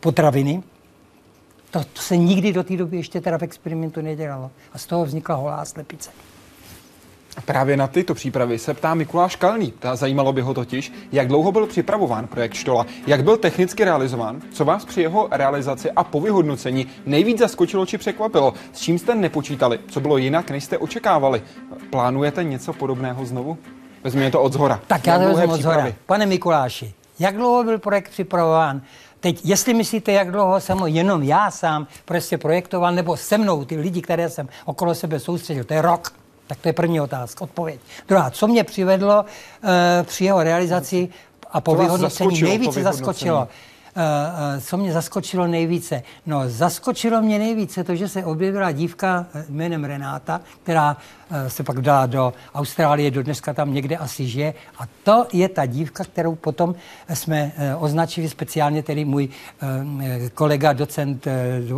[0.00, 0.62] potraviny,
[1.70, 4.50] to, to se nikdy do té doby ještě teda v experimentu nedělalo.
[4.72, 6.10] A z toho vznikla holá slepice.
[7.36, 9.72] A právě na tyto přípravy se ptá Mikuláš Kalný.
[9.78, 14.42] Ta zajímalo by ho totiž, jak dlouho byl připravován projekt Štola, jak byl technicky realizován,
[14.52, 19.14] co vás při jeho realizaci a po vyhodnocení nejvíc zaskočilo či překvapilo, s čím jste
[19.14, 21.42] nepočítali, co bylo jinak, než jste očekávali.
[21.90, 23.58] Plánujete něco podobného znovu?
[24.04, 24.80] Vezměme to od zhora.
[24.86, 25.92] Tak já to vezmu od zhora.
[26.06, 28.82] Pane Mikuláši, jak dlouho byl projekt připravován?
[29.20, 33.76] Teď, jestli myslíte, jak dlouho jsem jenom já sám prostě projektoval, nebo se mnou ty
[33.76, 36.12] lidi, které jsem okolo sebe soustředil, to je rok.
[36.46, 37.80] Tak to je první otázka, odpověď.
[38.08, 39.68] Druhá, co mě přivedlo uh,
[40.02, 41.08] při jeho realizaci
[41.50, 43.48] a po vyhodnocení nejvíce zaskočilo?
[43.96, 46.02] Uh, co mě zaskočilo nejvíce?
[46.26, 50.96] No, zaskočilo mě nejvíce to, že se objevila dívka jménem Renáta, která
[51.48, 54.54] se pak dala do Austrálie, do dneska tam někde asi žije.
[54.78, 56.74] A to je ta dívka, kterou potom
[57.14, 59.28] jsme eh, označili speciálně tedy můj
[59.62, 61.26] eh, kolega, docent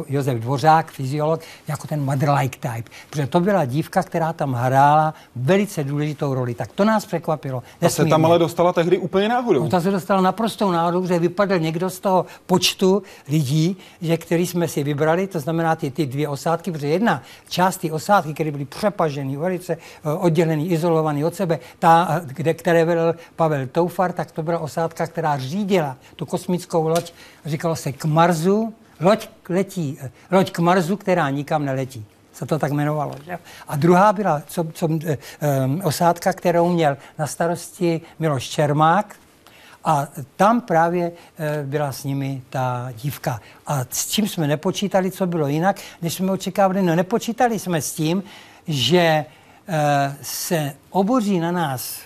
[0.08, 2.90] Josef Dvořák, fyziolog, jako ten mother-like type.
[3.10, 6.54] Protože to byla dívka, která tam hrála velice důležitou roli.
[6.54, 7.62] Tak to nás překvapilo.
[7.78, 9.62] Ta se tam ale dostala tehdy úplně náhodou.
[9.62, 14.46] No, ta se dostala naprostou náhodou, že vypadl někdo z toho počtu lidí, že který
[14.46, 18.50] jsme si vybrali, to znamená ty, ty dvě osádky, protože jedna část ty osádky, které
[18.50, 24.12] byly přepažený, velice eh, oddělený, izolovaný od sebe, ta, eh, kde, které vedl Pavel Toufar,
[24.12, 27.12] tak to byla osádka, která řídila tu kosmickou loď,
[27.44, 32.58] říkalo se k Marsu, loď letí, eh, loď k Marsu, která nikam neletí se to
[32.58, 33.14] tak jmenovalo.
[33.24, 33.38] Že?
[33.68, 35.00] A druhá byla co, co, um,
[35.84, 39.16] osádka, kterou měl na starosti Miloš Čermák
[39.84, 41.12] A tam právě
[41.62, 43.40] byla s nimi ta dívka.
[43.66, 47.92] A s čím jsme nepočítali, co bylo jinak, než jsme očekávali, no nepočítali jsme s
[47.92, 48.22] tím,
[48.68, 49.26] že e,
[50.22, 52.00] se oboří na nás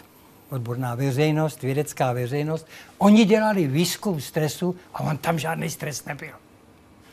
[0.51, 2.67] odborná veřejnost, vědecká veřejnost.
[2.99, 6.33] Oni dělali výzkum stresu a on tam žádný stres nebyl.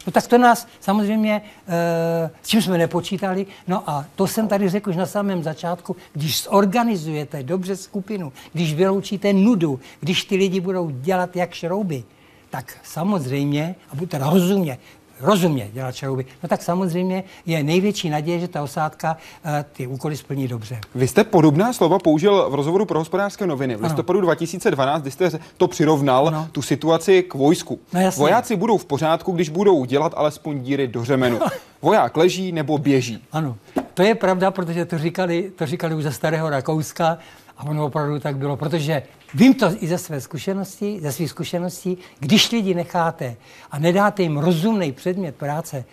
[0.06, 4.70] No tak to nás samozřejmě, e, s čím jsme nepočítali, no a to jsem tady
[4.70, 10.60] řekl už na samém začátku, když zorganizujete dobře skupinu, když vyloučíte nudu, když ty lidi
[10.60, 12.04] budou dělat jak šrouby,
[12.50, 14.78] tak samozřejmě, a buďte rozumně,
[15.20, 20.18] rozumně dělat šrouby, no tak samozřejmě je největší naděje, že ta osádka uh, ty úkoly
[20.18, 20.80] splní dobře.
[20.96, 25.32] Vy jste podobná slova použil v rozhovoru pro hospodářské noviny v listopadu 2012, kdy jste
[25.58, 26.48] to přirovnal, ano.
[26.52, 27.80] tu situaci k vojsku.
[27.94, 28.20] No jasně.
[28.22, 31.40] Vojáci budou v pořádku, když budou dělat alespoň díry do řemenu.
[31.82, 33.24] Voják leží nebo běží.
[33.32, 33.56] Ano,
[33.94, 37.18] to je pravda, protože to říkali, to říkali už za starého Rakouska
[37.58, 41.98] a ono opravdu tak bylo, protože vím to i ze své zkušenosti, ze svých zkušeností,
[42.20, 43.36] když lidi necháte
[43.72, 45.86] a nedáte jim rozumný předmět práce,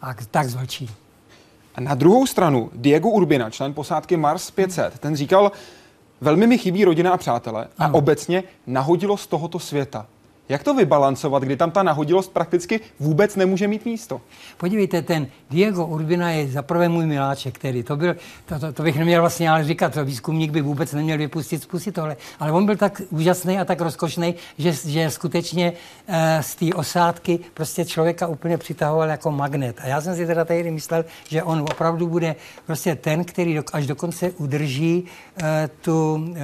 [0.00, 0.90] tak, tak zvlčí.
[1.74, 5.52] A na druhou stranu Diego Urbina, člen posádky Mars 500, ten říkal,
[6.20, 7.94] velmi mi chybí rodina a přátelé a Ano.
[7.94, 10.06] obecně nahodilo z tohoto světa.
[10.48, 14.20] Jak to vybalancovat, kdy tam ta nahodilost prakticky vůbec nemůže mít místo?
[14.56, 18.82] Podívejte, ten Diego Urbina je za prvé můj miláček, který to byl, to, to, to
[18.82, 22.66] bych neměl vlastně ale říkat, to výzkumník by vůbec neměl vypustit zkusit tohle, ale on
[22.66, 28.26] byl tak úžasný a tak rozkošný, že, že skutečně uh, z té osádky prostě člověka
[28.26, 29.76] úplně přitahoval jako magnet.
[29.82, 32.36] A já jsem si teda tehdy myslel, že on opravdu bude
[32.66, 35.46] prostě ten, který do, až dokonce udrží uh,
[35.80, 36.36] tu, uh,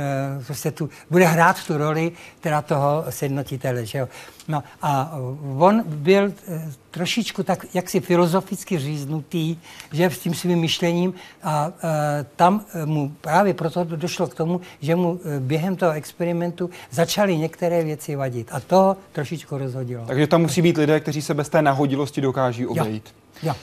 [0.47, 4.09] prostě tu, bude hrát tu roli teda toho sjednotitele, že jo.
[4.49, 5.19] No a
[5.59, 9.57] on byl eh, trošičku tak jaksi filozoficky říznutý,
[9.93, 14.61] že s tím svým myšlením a e, tam eh, mu právě proto došlo k tomu,
[14.81, 20.05] že mu eh, během toho experimentu začaly některé věci vadit a to trošičku rozhodilo.
[20.07, 23.15] Takže tam musí být lidé, kteří se bez té nahodilosti dokáží obejít.
[23.43, 23.55] Jo.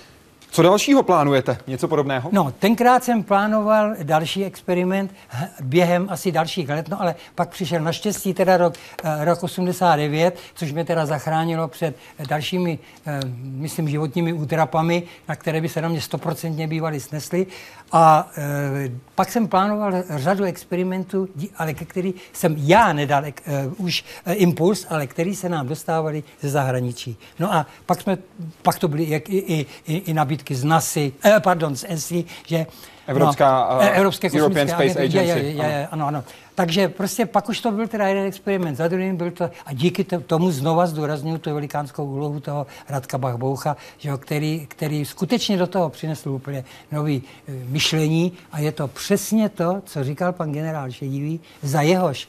[0.54, 1.58] Co dalšího plánujete?
[1.68, 2.30] Něco podobného?
[2.34, 5.14] No, tenkrát jsem plánoval další experiment
[5.62, 8.74] během asi dalších let, no ale pak přišel naštěstí teda rok,
[9.04, 11.96] eh, rok 89, což mě teda zachránilo před
[12.28, 17.48] dalšími, eh, myslím, životními útrapami, na které by se na mě stoprocentně bývaly snesly.
[17.92, 23.34] A eh, pak jsem plánoval řadu experimentů, ale ke který jsem já nedal eh,
[23.78, 27.18] už eh, impuls, ale který se nám dostávali ze zahraničí.
[27.40, 28.18] No a pak, jsme,
[28.62, 32.26] pak to byly jak, i, i, i, i nabídky z NASY, eh, pardon, z ENSI,
[32.48, 32.66] že
[33.08, 36.24] Evropská, no, eh, Evropské European kosmické Space je, Agency, je, je, je, ano, ano.
[36.56, 38.78] Takže prostě pak už to byl teda jeden experiment.
[38.78, 43.18] Za druhým, byl to, a díky to- tomu znova zdůraznuju tu velikánskou úlohu toho Radka
[43.18, 48.72] Bach-Boucha, že jo, který, který skutečně do toho přinesl úplně nový eh, myšlení a je
[48.72, 52.28] to přesně to, co říkal pan generál Šedivý, za jehož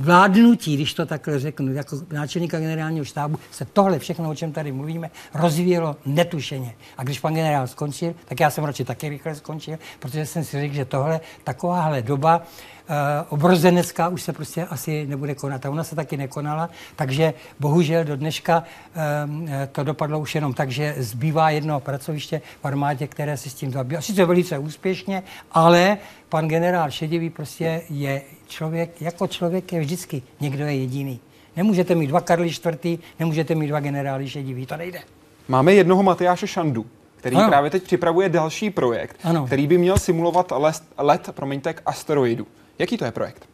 [0.00, 4.72] vládnutí, když to takhle řeknu, jako náčelníka generálního štábu, se tohle všechno, o čem tady
[4.72, 6.74] mluvíme, rozvíjelo netušeně.
[6.98, 10.60] A když pan generál skončil, tak já jsem radši taky rychle skončil, protože jsem si
[10.60, 12.94] řekl, že tohle, takováhle doba uh,
[13.28, 15.66] obrozenecká už se prostě asi nebude konat.
[15.66, 18.64] A ona se taky nekonala, takže bohužel do dneška
[19.24, 23.54] um, to dopadlo už jenom tak, že zbývá jedno pracoviště v armádě, které se s
[23.54, 24.00] tím zabývá.
[24.00, 25.22] Sice velice úspěšně,
[25.52, 25.98] ale
[26.28, 31.20] pan generál Šedivý prostě je člověk, jako člověk je vždycky, někdo je jediný.
[31.56, 35.00] Nemůžete mít dva Karly čtvrtý, nemůžete mít dva generály Šedivý, to nejde.
[35.48, 36.86] Máme jednoho Matyáše Šandu,
[37.16, 37.48] který Ano.
[37.48, 39.46] právě teď připravuje další projekt, Ano.
[39.46, 42.46] který by měl simulovat let, let promiňte, k asteroidu.
[42.78, 43.48] Jaký to je projekt?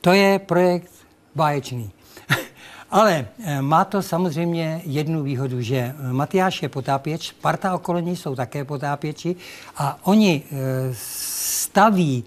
[0.00, 0.90] To je projekt
[1.34, 1.90] báječný.
[2.90, 8.36] Ale eh, má to samozřejmě jednu výhodu, že eh, Matyáš je potápěč, parta okolo jsou
[8.36, 9.36] také potápěči
[9.76, 10.56] a oni eh,
[10.92, 12.24] staví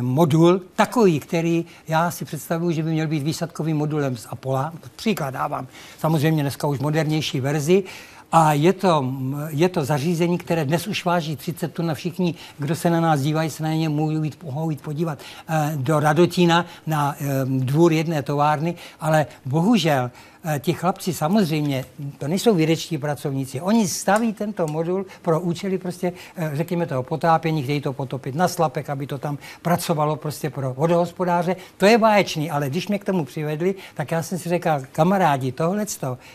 [0.00, 4.72] modul takový, který já si představuji, že by měl být výsadkovým modulem z Apola.
[4.96, 5.66] Příklad dávám.
[5.98, 7.84] Samozřejmě dneska už modernější verzi.
[8.32, 9.12] A je to,
[9.48, 13.20] je to zařízení, které dnes už váží 30 tun a všichni, kdo se na nás
[13.20, 15.18] dívají, se na ně mohou jít, mohou jít podívat
[15.48, 17.16] eh, do Radotína na
[17.46, 20.10] dvůr jedné továrny, ale bohužel
[20.58, 21.84] ti chlapci samozřejmě,
[22.18, 27.62] to nejsou vědečtí pracovníci, oni staví tento modul pro účely prostě, eh, řekněme toho potápění,
[27.62, 31.56] chtějí to potopit na slapek, aby to tam pracovalo prostě pro vodohospodáře.
[31.76, 35.52] To je báječný, ale když mě k tomu přivedli, tak já jsem si řekl, kamarádi,
[35.52, 35.86] tohle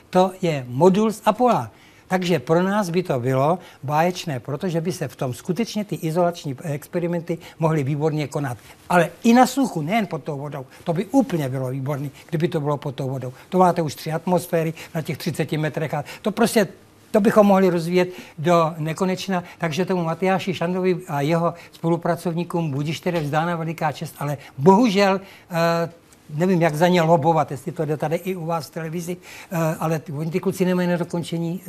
[0.10, 1.72] to je modul z Apola.
[2.08, 6.55] Takže pro nás by to bylo báječné, protože by se v tom skutečně ty izolační
[6.64, 8.58] experimenty mohly výborně konat.
[8.89, 10.66] Ale i na suchu, nejen pod tou vodou.
[10.84, 13.34] To by úplně bylo výborné, kdyby to bylo pod tou vodou.
[13.49, 16.68] To máte už tři atmosféry na těch 30 metrech a to prostě
[17.12, 23.20] to bychom mohli rozvíjet do nekonečna, takže tomu Matyáši Šandovi a jeho spolupracovníkům budíš tedy
[23.20, 25.89] vzdána veliká čest, ale bohužel eh,
[26.30, 29.57] nevím, jak za ně lobovat, jestli to jde tady i u vás v televizi, uh,
[29.80, 31.61] ale oni ty kluci nemají na dokončení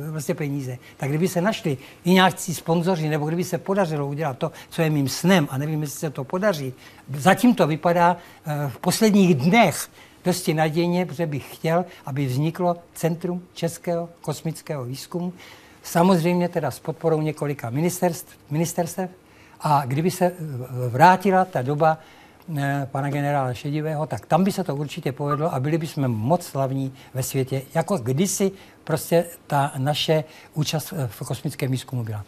[0.00, 0.78] uh, vlastně peníze.
[0.96, 4.90] Tak kdyby se našli i nějaký sponzoři, nebo kdyby se podařilo udělat to, co je
[4.90, 6.74] mým snem, a nevím, jestli se to podaří,
[7.16, 9.88] zatím to vypadá uh, v posledních dnech
[10.24, 15.32] dosti nadějně, protože bych chtěl, aby vzniklo Centrum českého kosmického výzkumu,
[15.82, 19.00] samozřejmě teda s podporou několika ministerstv, ministerstv
[19.60, 20.32] a kdyby se
[20.88, 22.15] vrátila ta doba eh,
[22.84, 26.92] pana generála Šedivého, tak tam by se to určitě povedlo a byli bychom moc slavní
[27.14, 28.52] ve světě, jako kdysi
[28.84, 30.24] prostě ta naše
[30.54, 32.24] účast v kosmickém výzkumu byla.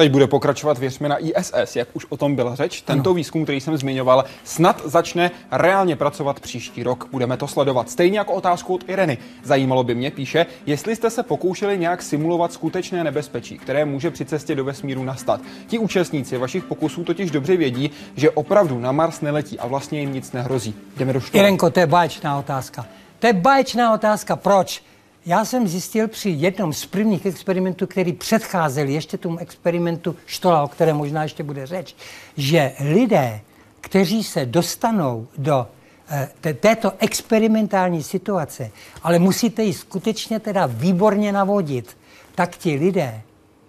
[0.00, 2.82] Teď bude pokračovat věřme na ISS, jak už o tom byla řeč.
[2.82, 7.08] Tento výzkum, který jsem zmiňoval, snad začne reálně pracovat příští rok.
[7.12, 7.90] Budeme to sledovat.
[7.90, 9.18] Stejně jako otázku od Ireny.
[9.44, 14.24] Zajímalo by mě, píše, jestli jste se pokoušeli nějak simulovat skutečné nebezpečí, které může při
[14.24, 15.40] cestě do vesmíru nastat.
[15.66, 20.12] Ti účastníci vašich pokusů totiž dobře vědí, že opravdu na Mars neletí a vlastně jim
[20.12, 20.74] nic nehrozí.
[20.96, 21.42] Jdeme do školy.
[21.42, 22.86] Irenko, to je báječná otázka.
[23.18, 24.36] To je báječná otázka.
[24.36, 24.82] Proč?
[25.26, 30.68] Já jsem zjistil při jednom z prvních experimentů, který předcházel ještě tomu experimentu Štola, o
[30.68, 31.96] které možná ještě bude řeč,
[32.36, 33.40] že lidé,
[33.80, 35.66] kteří se dostanou do
[36.08, 38.70] eh, této experimentální situace,
[39.02, 41.96] ale musíte ji skutečně teda výborně navodit,
[42.34, 43.22] tak ti lidé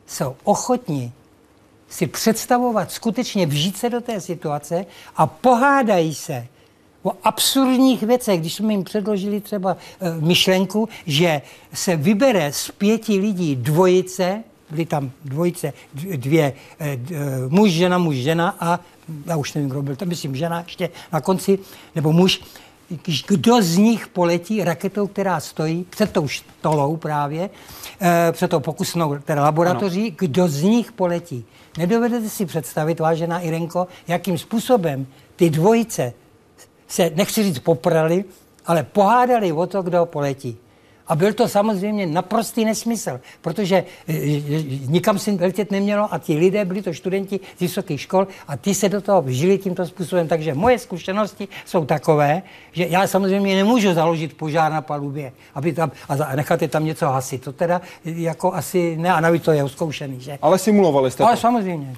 [0.07, 1.13] jsou ochotní
[1.89, 4.85] si představovat, skutečně vžít se do té situace
[5.15, 6.47] a pohádají se
[7.03, 11.41] o absurdních věcech, když jsme jim předložili třeba e, myšlenku, že
[11.73, 15.73] se vybere z pěti lidí dvojice, byly tam dvojice,
[16.15, 18.79] dvě, e, d, e, muž, žena, muž, žena a
[19.25, 21.59] já už nevím, kdo byl, to myslím žena ještě na konci,
[21.95, 22.41] nebo muž,
[23.27, 27.49] kdo z nich poletí raketou, která stojí před tou štolou právě,
[28.01, 30.15] e, před tou pokusnou teda laboratoří, ano.
[30.19, 31.45] kdo z nich poletí.
[31.77, 36.13] Nedovedete si představit, vážená Irenko, jakým způsobem ty dvojice
[36.91, 38.23] se, nechci říct poprali,
[38.65, 40.57] ale pohádali o to, kdo poletí.
[41.07, 46.37] A byl to samozřejmě naprostý nesmysl, protože e, e, nikam si letět nemělo a ti
[46.37, 50.27] lidé byli to studenti z vysokých škol a ty se do toho žili tímto způsobem.
[50.27, 55.91] Takže moje zkušenosti jsou takové, že já samozřejmě nemůžu založit požár na palubě aby tam,
[56.09, 57.43] a nechat je tam něco hasit.
[57.43, 60.37] To teda jako asi ne, a navíc to je zkoušený, že?
[60.41, 61.41] Ale simulovali jste Ale to.
[61.41, 61.95] samozřejmě.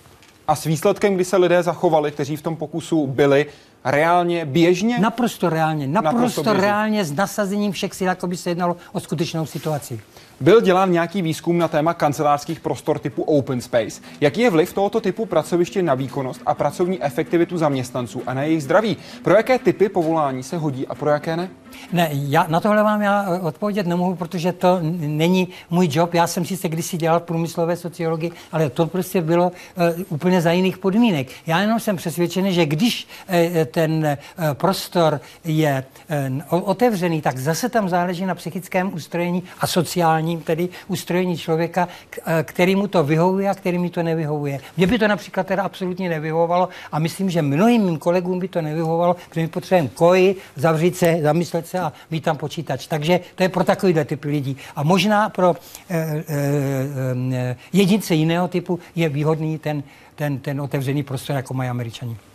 [0.48, 3.46] A s výsledkem, kdy se lidé zachovali, kteří v tom pokusu byli,
[3.86, 5.00] reálně, běžně?
[5.00, 9.46] Naprosto reálně, naprosto, naprosto reálně s nasazením všech sil, jako by se jednalo o skutečnou
[9.46, 10.00] situaci.
[10.44, 14.02] Byl dělán nějaký výzkum na téma kancelářských prostor typu open space.
[14.22, 18.64] Jaký je vliv tohoto typu pracoviště na výkonnost a pracovní efektivitu zaměstnanců a na jejich
[18.64, 18.98] zdraví?
[19.24, 21.50] Pro jaké typy povolání se hodí a pro jaké ne?
[21.92, 26.14] Ne, já na tohle vám já eh, odpovědět nemohu, protože to není můj job.
[26.14, 30.78] Já jsem sice kdysi dělal průmyslové sociologii, ale to prostě bylo uh, úplně za jiných
[30.78, 31.28] podmínek.
[31.48, 33.36] Já jenom jsem přesvědčený, že když uh,
[33.66, 35.84] ten uh, prostor je
[36.52, 39.68] uh, otevřený, tak zase tam záleží na psychickém ustrojení a
[40.34, 41.88] sociálním tedy ustrojení člověka,
[42.44, 44.60] který mu to vyhovuje a který mi to nevyhovuje.
[44.78, 48.62] Mně by to například teda absolutně nevyhovovalo a myslím, že mnohým mým kolegům by to
[48.62, 52.88] nevyhovovalo, protože my potřebujeme koji, zavřít se, zamyslet se a mít tam počítač.
[52.88, 54.58] Takže to je pro takovýhle typ lidí.
[54.76, 55.56] A možná pro
[55.90, 56.24] e, e,
[57.34, 59.84] e, jedince jiného typu je výhodný ten,
[60.16, 62.33] ten, ten otevřený prostor, jako mají američani.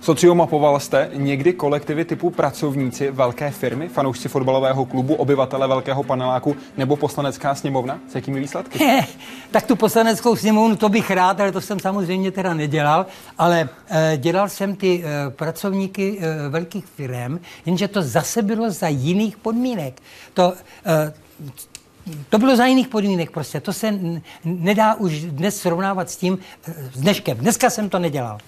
[0.00, 6.96] Sociomapoval jste někdy kolektivy typu pracovníci velké firmy, fanoušci fotbalového klubu, obyvatele velkého paneláku nebo
[6.96, 7.98] poslanecká sněmovna?
[8.10, 8.78] S jakými výsledky?
[9.50, 13.06] tak tu poslaneckou sněmovnu to bych rád, ale to jsem samozřejmě teda nedělal,
[13.38, 18.88] ale e, dělal jsem ty e, pracovníky e, velkých firm, jenže to zase bylo za
[18.88, 20.02] jiných podmínek.
[20.34, 20.52] To,
[20.86, 21.12] e,
[22.28, 23.60] to bylo za jiných podmínek prostě.
[23.60, 23.98] To se
[24.44, 26.38] nedá už dnes srovnávat s tím
[26.94, 27.36] s dneškem.
[27.36, 28.38] Dneska jsem to nedělal.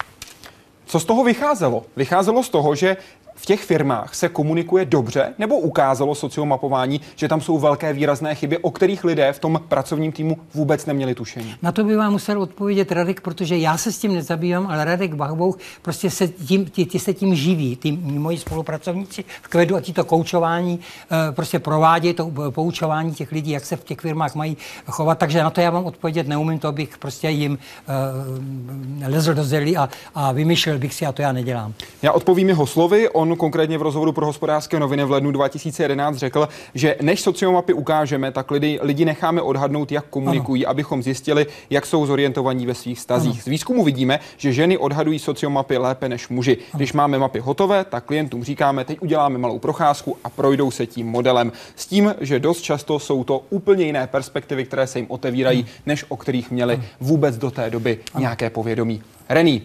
[0.91, 1.83] Co z toho vycházelo?
[1.95, 2.97] Vycházelo z toho, že
[3.41, 8.57] v těch firmách se komunikuje dobře, nebo ukázalo sociomapování, že tam jsou velké výrazné chyby,
[8.57, 11.55] o kterých lidé v tom pracovním týmu vůbec neměli tušení?
[11.61, 15.13] Na to by vám musel odpovědět Radek, protože já se s tím nezabývám, ale Radek
[15.13, 19.81] Bachbouch prostě se tím, ti, ti se tím živí, ty moji spolupracovníci v kvedu a
[19.81, 20.79] ti to koučování
[21.11, 25.43] eh, prostě provádějí, to poučování těch lidí, jak se v těch firmách mají chovat, takže
[25.43, 29.89] na to já vám odpovědět neumím, to bych prostě jim uh, lezl do zelí a,
[30.15, 31.73] a vymýšlel bych si a to já nedělám.
[32.01, 36.49] Já odpovím jeho slovy, on konkrétně v rozhovoru pro hospodářské noviny v lednu 2011 řekl,
[36.73, 40.71] že než sociomapy ukážeme, tak lidi, lidi necháme odhadnout, jak komunikují, ano.
[40.71, 43.33] abychom zjistili, jak jsou zorientovaní ve svých stazích.
[43.33, 43.41] Ano.
[43.41, 46.57] Z výzkumu vidíme, že ženy odhadují sociomapy lépe než muži.
[46.57, 46.77] Ano.
[46.77, 51.07] Když máme mapy hotové, tak klientům říkáme, teď uděláme malou procházku a projdou se tím
[51.07, 51.51] modelem.
[51.75, 55.69] S tím, že dost často jsou to úplně jiné perspektivy, které se jim otevírají, ano.
[55.85, 58.21] než o kterých měli vůbec do té doby ano.
[58.21, 59.01] nějaké povědomí.
[59.29, 59.61] Rený,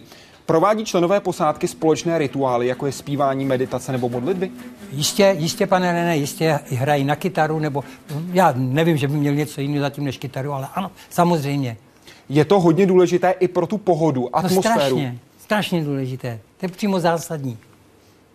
[0.47, 4.51] Provádí členové posádky společné rituály, jako je zpívání, meditace nebo modlitby?
[4.91, 7.83] Jistě, jistě, pane René, jistě hrají na kytaru, nebo
[8.33, 11.77] já nevím, že by měl něco jiného zatím než kytaru, ale ano, samozřejmě.
[12.29, 14.65] Je to hodně důležité i pro tu pohodu, atmosféru.
[14.65, 16.39] No strašně, strašně důležité.
[16.57, 17.57] To je přímo zásadní.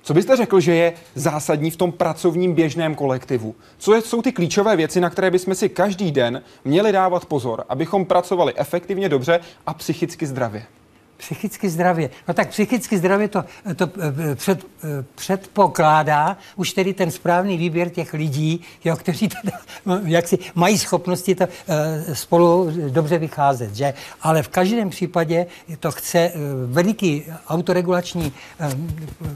[0.02, 3.54] Co byste řekl, že je zásadní v tom pracovním běžném kolektivu?
[3.78, 8.04] Co jsou ty klíčové věci, na které bychom si každý den měli dávat pozor, abychom
[8.04, 10.62] pracovali efektivně, dobře a psychicky zdravě?
[11.22, 12.10] Psychicky zdravě.
[12.28, 13.44] No tak psychicky zdravě to,
[13.76, 13.90] to
[14.30, 19.58] eh, před, eh, předpokládá už tedy ten správný výběr těch lidí, jo, kteří teda,
[20.04, 23.74] jak si mají schopnosti to, uh, spolu dobře vycházet.
[23.74, 23.94] Že?
[24.22, 25.46] Ale v každém případě
[25.80, 26.32] to chce
[26.66, 28.32] veliký autoregulační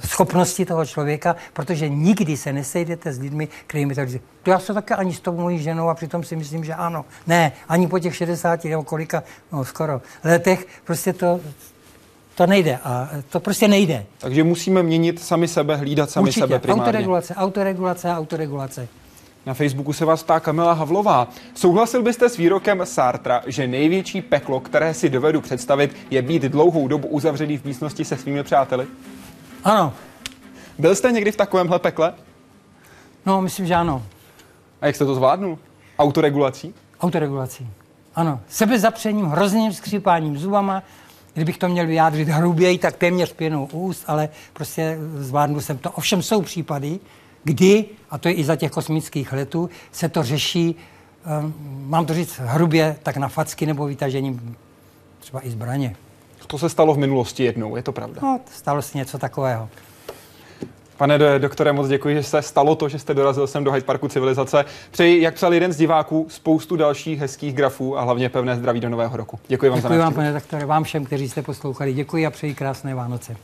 [0.06, 4.00] schopnosti toho člověka, protože nikdy se nesejdete s lidmi, kterými to
[4.46, 7.04] to já se také ani s tou mojí ženou a přitom si myslím, že ano.
[7.26, 9.22] Ne, ani po těch 60 nebo kolika,
[9.52, 11.40] no skoro letech, prostě to,
[12.36, 14.06] to nejde a to prostě nejde.
[14.18, 16.40] Takže musíme měnit sami sebe, hlídat sami Určitě.
[16.40, 16.84] sebe primárně.
[16.84, 18.88] Autoregulace, autoregulace, autoregulace.
[19.46, 21.28] Na Facebooku se vás ptá Kamila Havlová.
[21.54, 26.88] Souhlasil byste s výrokem Sartra, že největší peklo, které si dovedu představit, je být dlouhou
[26.88, 28.86] dobu uzavřený v místnosti se svými přáteli?
[29.64, 29.92] Ano.
[30.78, 32.14] Byl jste někdy v takovémhle pekle?
[33.26, 34.02] No, myslím, že ano.
[34.80, 35.58] A jak jste to zvládnul?
[35.98, 36.74] Autoregulací?
[37.00, 37.68] Autoregulací.
[38.14, 38.40] Ano.
[38.48, 40.82] Sebezapřením, hrozným skřípáním zubama,
[41.36, 45.90] kdybych to měl vyjádřit hruběji, tak téměř pěnou úst, ale prostě zvládnu jsem to.
[45.90, 47.00] Ovšem jsou případy,
[47.44, 50.76] kdy, a to je i za těch kosmických letů, se to řeší,
[51.40, 51.54] um,
[51.88, 54.56] mám to říct hrubě, tak na facky nebo vytažením
[55.18, 55.96] třeba i zbraně.
[56.46, 58.20] To se stalo v minulosti jednou, je to pravda?
[58.22, 59.68] No, stalo se něco takového.
[60.96, 64.08] Pane doktore, moc děkuji, že se stalo to, že jste dorazil sem do Hyde Parku
[64.08, 64.64] civilizace.
[64.90, 68.88] Přeji, jak psal jeden z diváků, spoustu dalších hezkých grafů a hlavně pevné zdraví do
[68.88, 69.38] nového roku.
[69.48, 71.92] Děkuji vám děkuji za Děkuji vám, pane doktore, vám všem, kteří jste poslouchali.
[71.92, 73.36] Děkuji a přeji krásné Vánoce.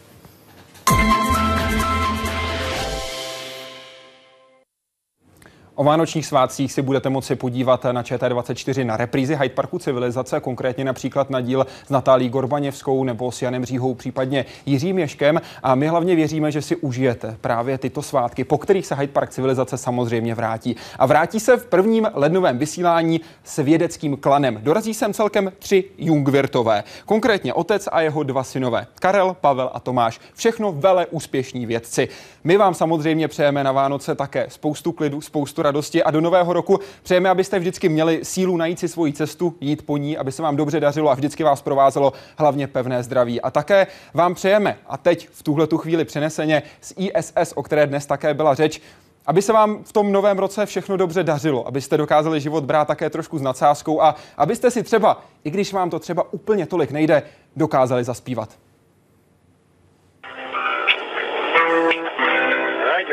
[5.74, 10.84] O vánočních svátcích si budete moci podívat na ČT24 na reprízy Hyde Parku civilizace, konkrétně
[10.84, 15.40] například na díl s Natálí Gorbaněvskou nebo s Janem Říhou, případně Jiřím Ješkem.
[15.62, 19.30] A my hlavně věříme, že si užijete právě tyto svátky, po kterých se Hyde Park
[19.30, 20.76] civilizace samozřejmě vrátí.
[20.98, 24.58] A vrátí se v prvním lednovém vysílání s vědeckým klanem.
[24.62, 30.20] Dorazí sem celkem tři Jungvirtové, konkrétně otec a jeho dva synové, Karel, Pavel a Tomáš.
[30.34, 32.08] Všechno vele úspěšní vědci.
[32.44, 36.80] My vám samozřejmě přejeme na Vánoce také spoustu klidu, spoustu radosti a do nového roku
[37.02, 40.56] přejeme, abyste vždycky měli sílu najít si svoji cestu, jít po ní, aby se vám
[40.56, 43.40] dobře dařilo a vždycky vás provázelo hlavně pevné zdraví.
[43.40, 47.86] A také vám přejeme, a teď v tuhle tu chvíli přeneseně z ISS, o které
[47.86, 48.80] dnes také byla řeč,
[49.26, 53.10] aby se vám v tom novém roce všechno dobře dařilo, abyste dokázali život brát také
[53.10, 57.22] trošku s nadsázkou a abyste si třeba, i když vám to třeba úplně tolik nejde,
[57.56, 58.48] dokázali zaspívat.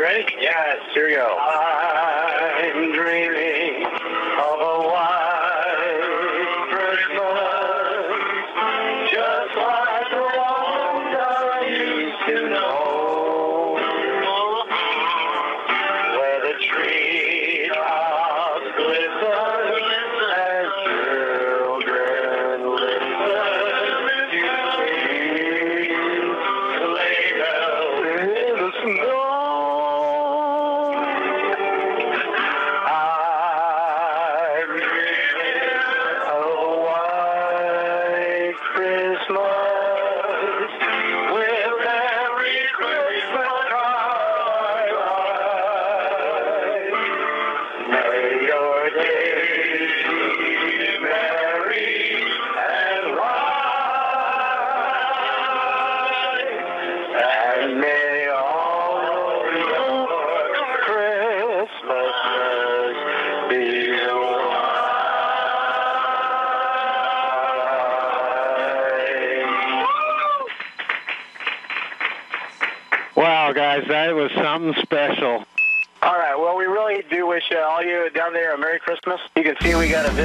[0.00, 0.24] ready?
[0.40, 2.09] Yes, here we go.
[2.62, 3.49] I'm dreaming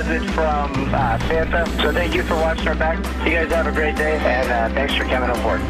[0.04, 1.66] visit from uh, Santa.
[1.82, 2.98] So thank you for watching our back.
[3.26, 5.62] You guys have a great day, and uh, thanks for coming aboard.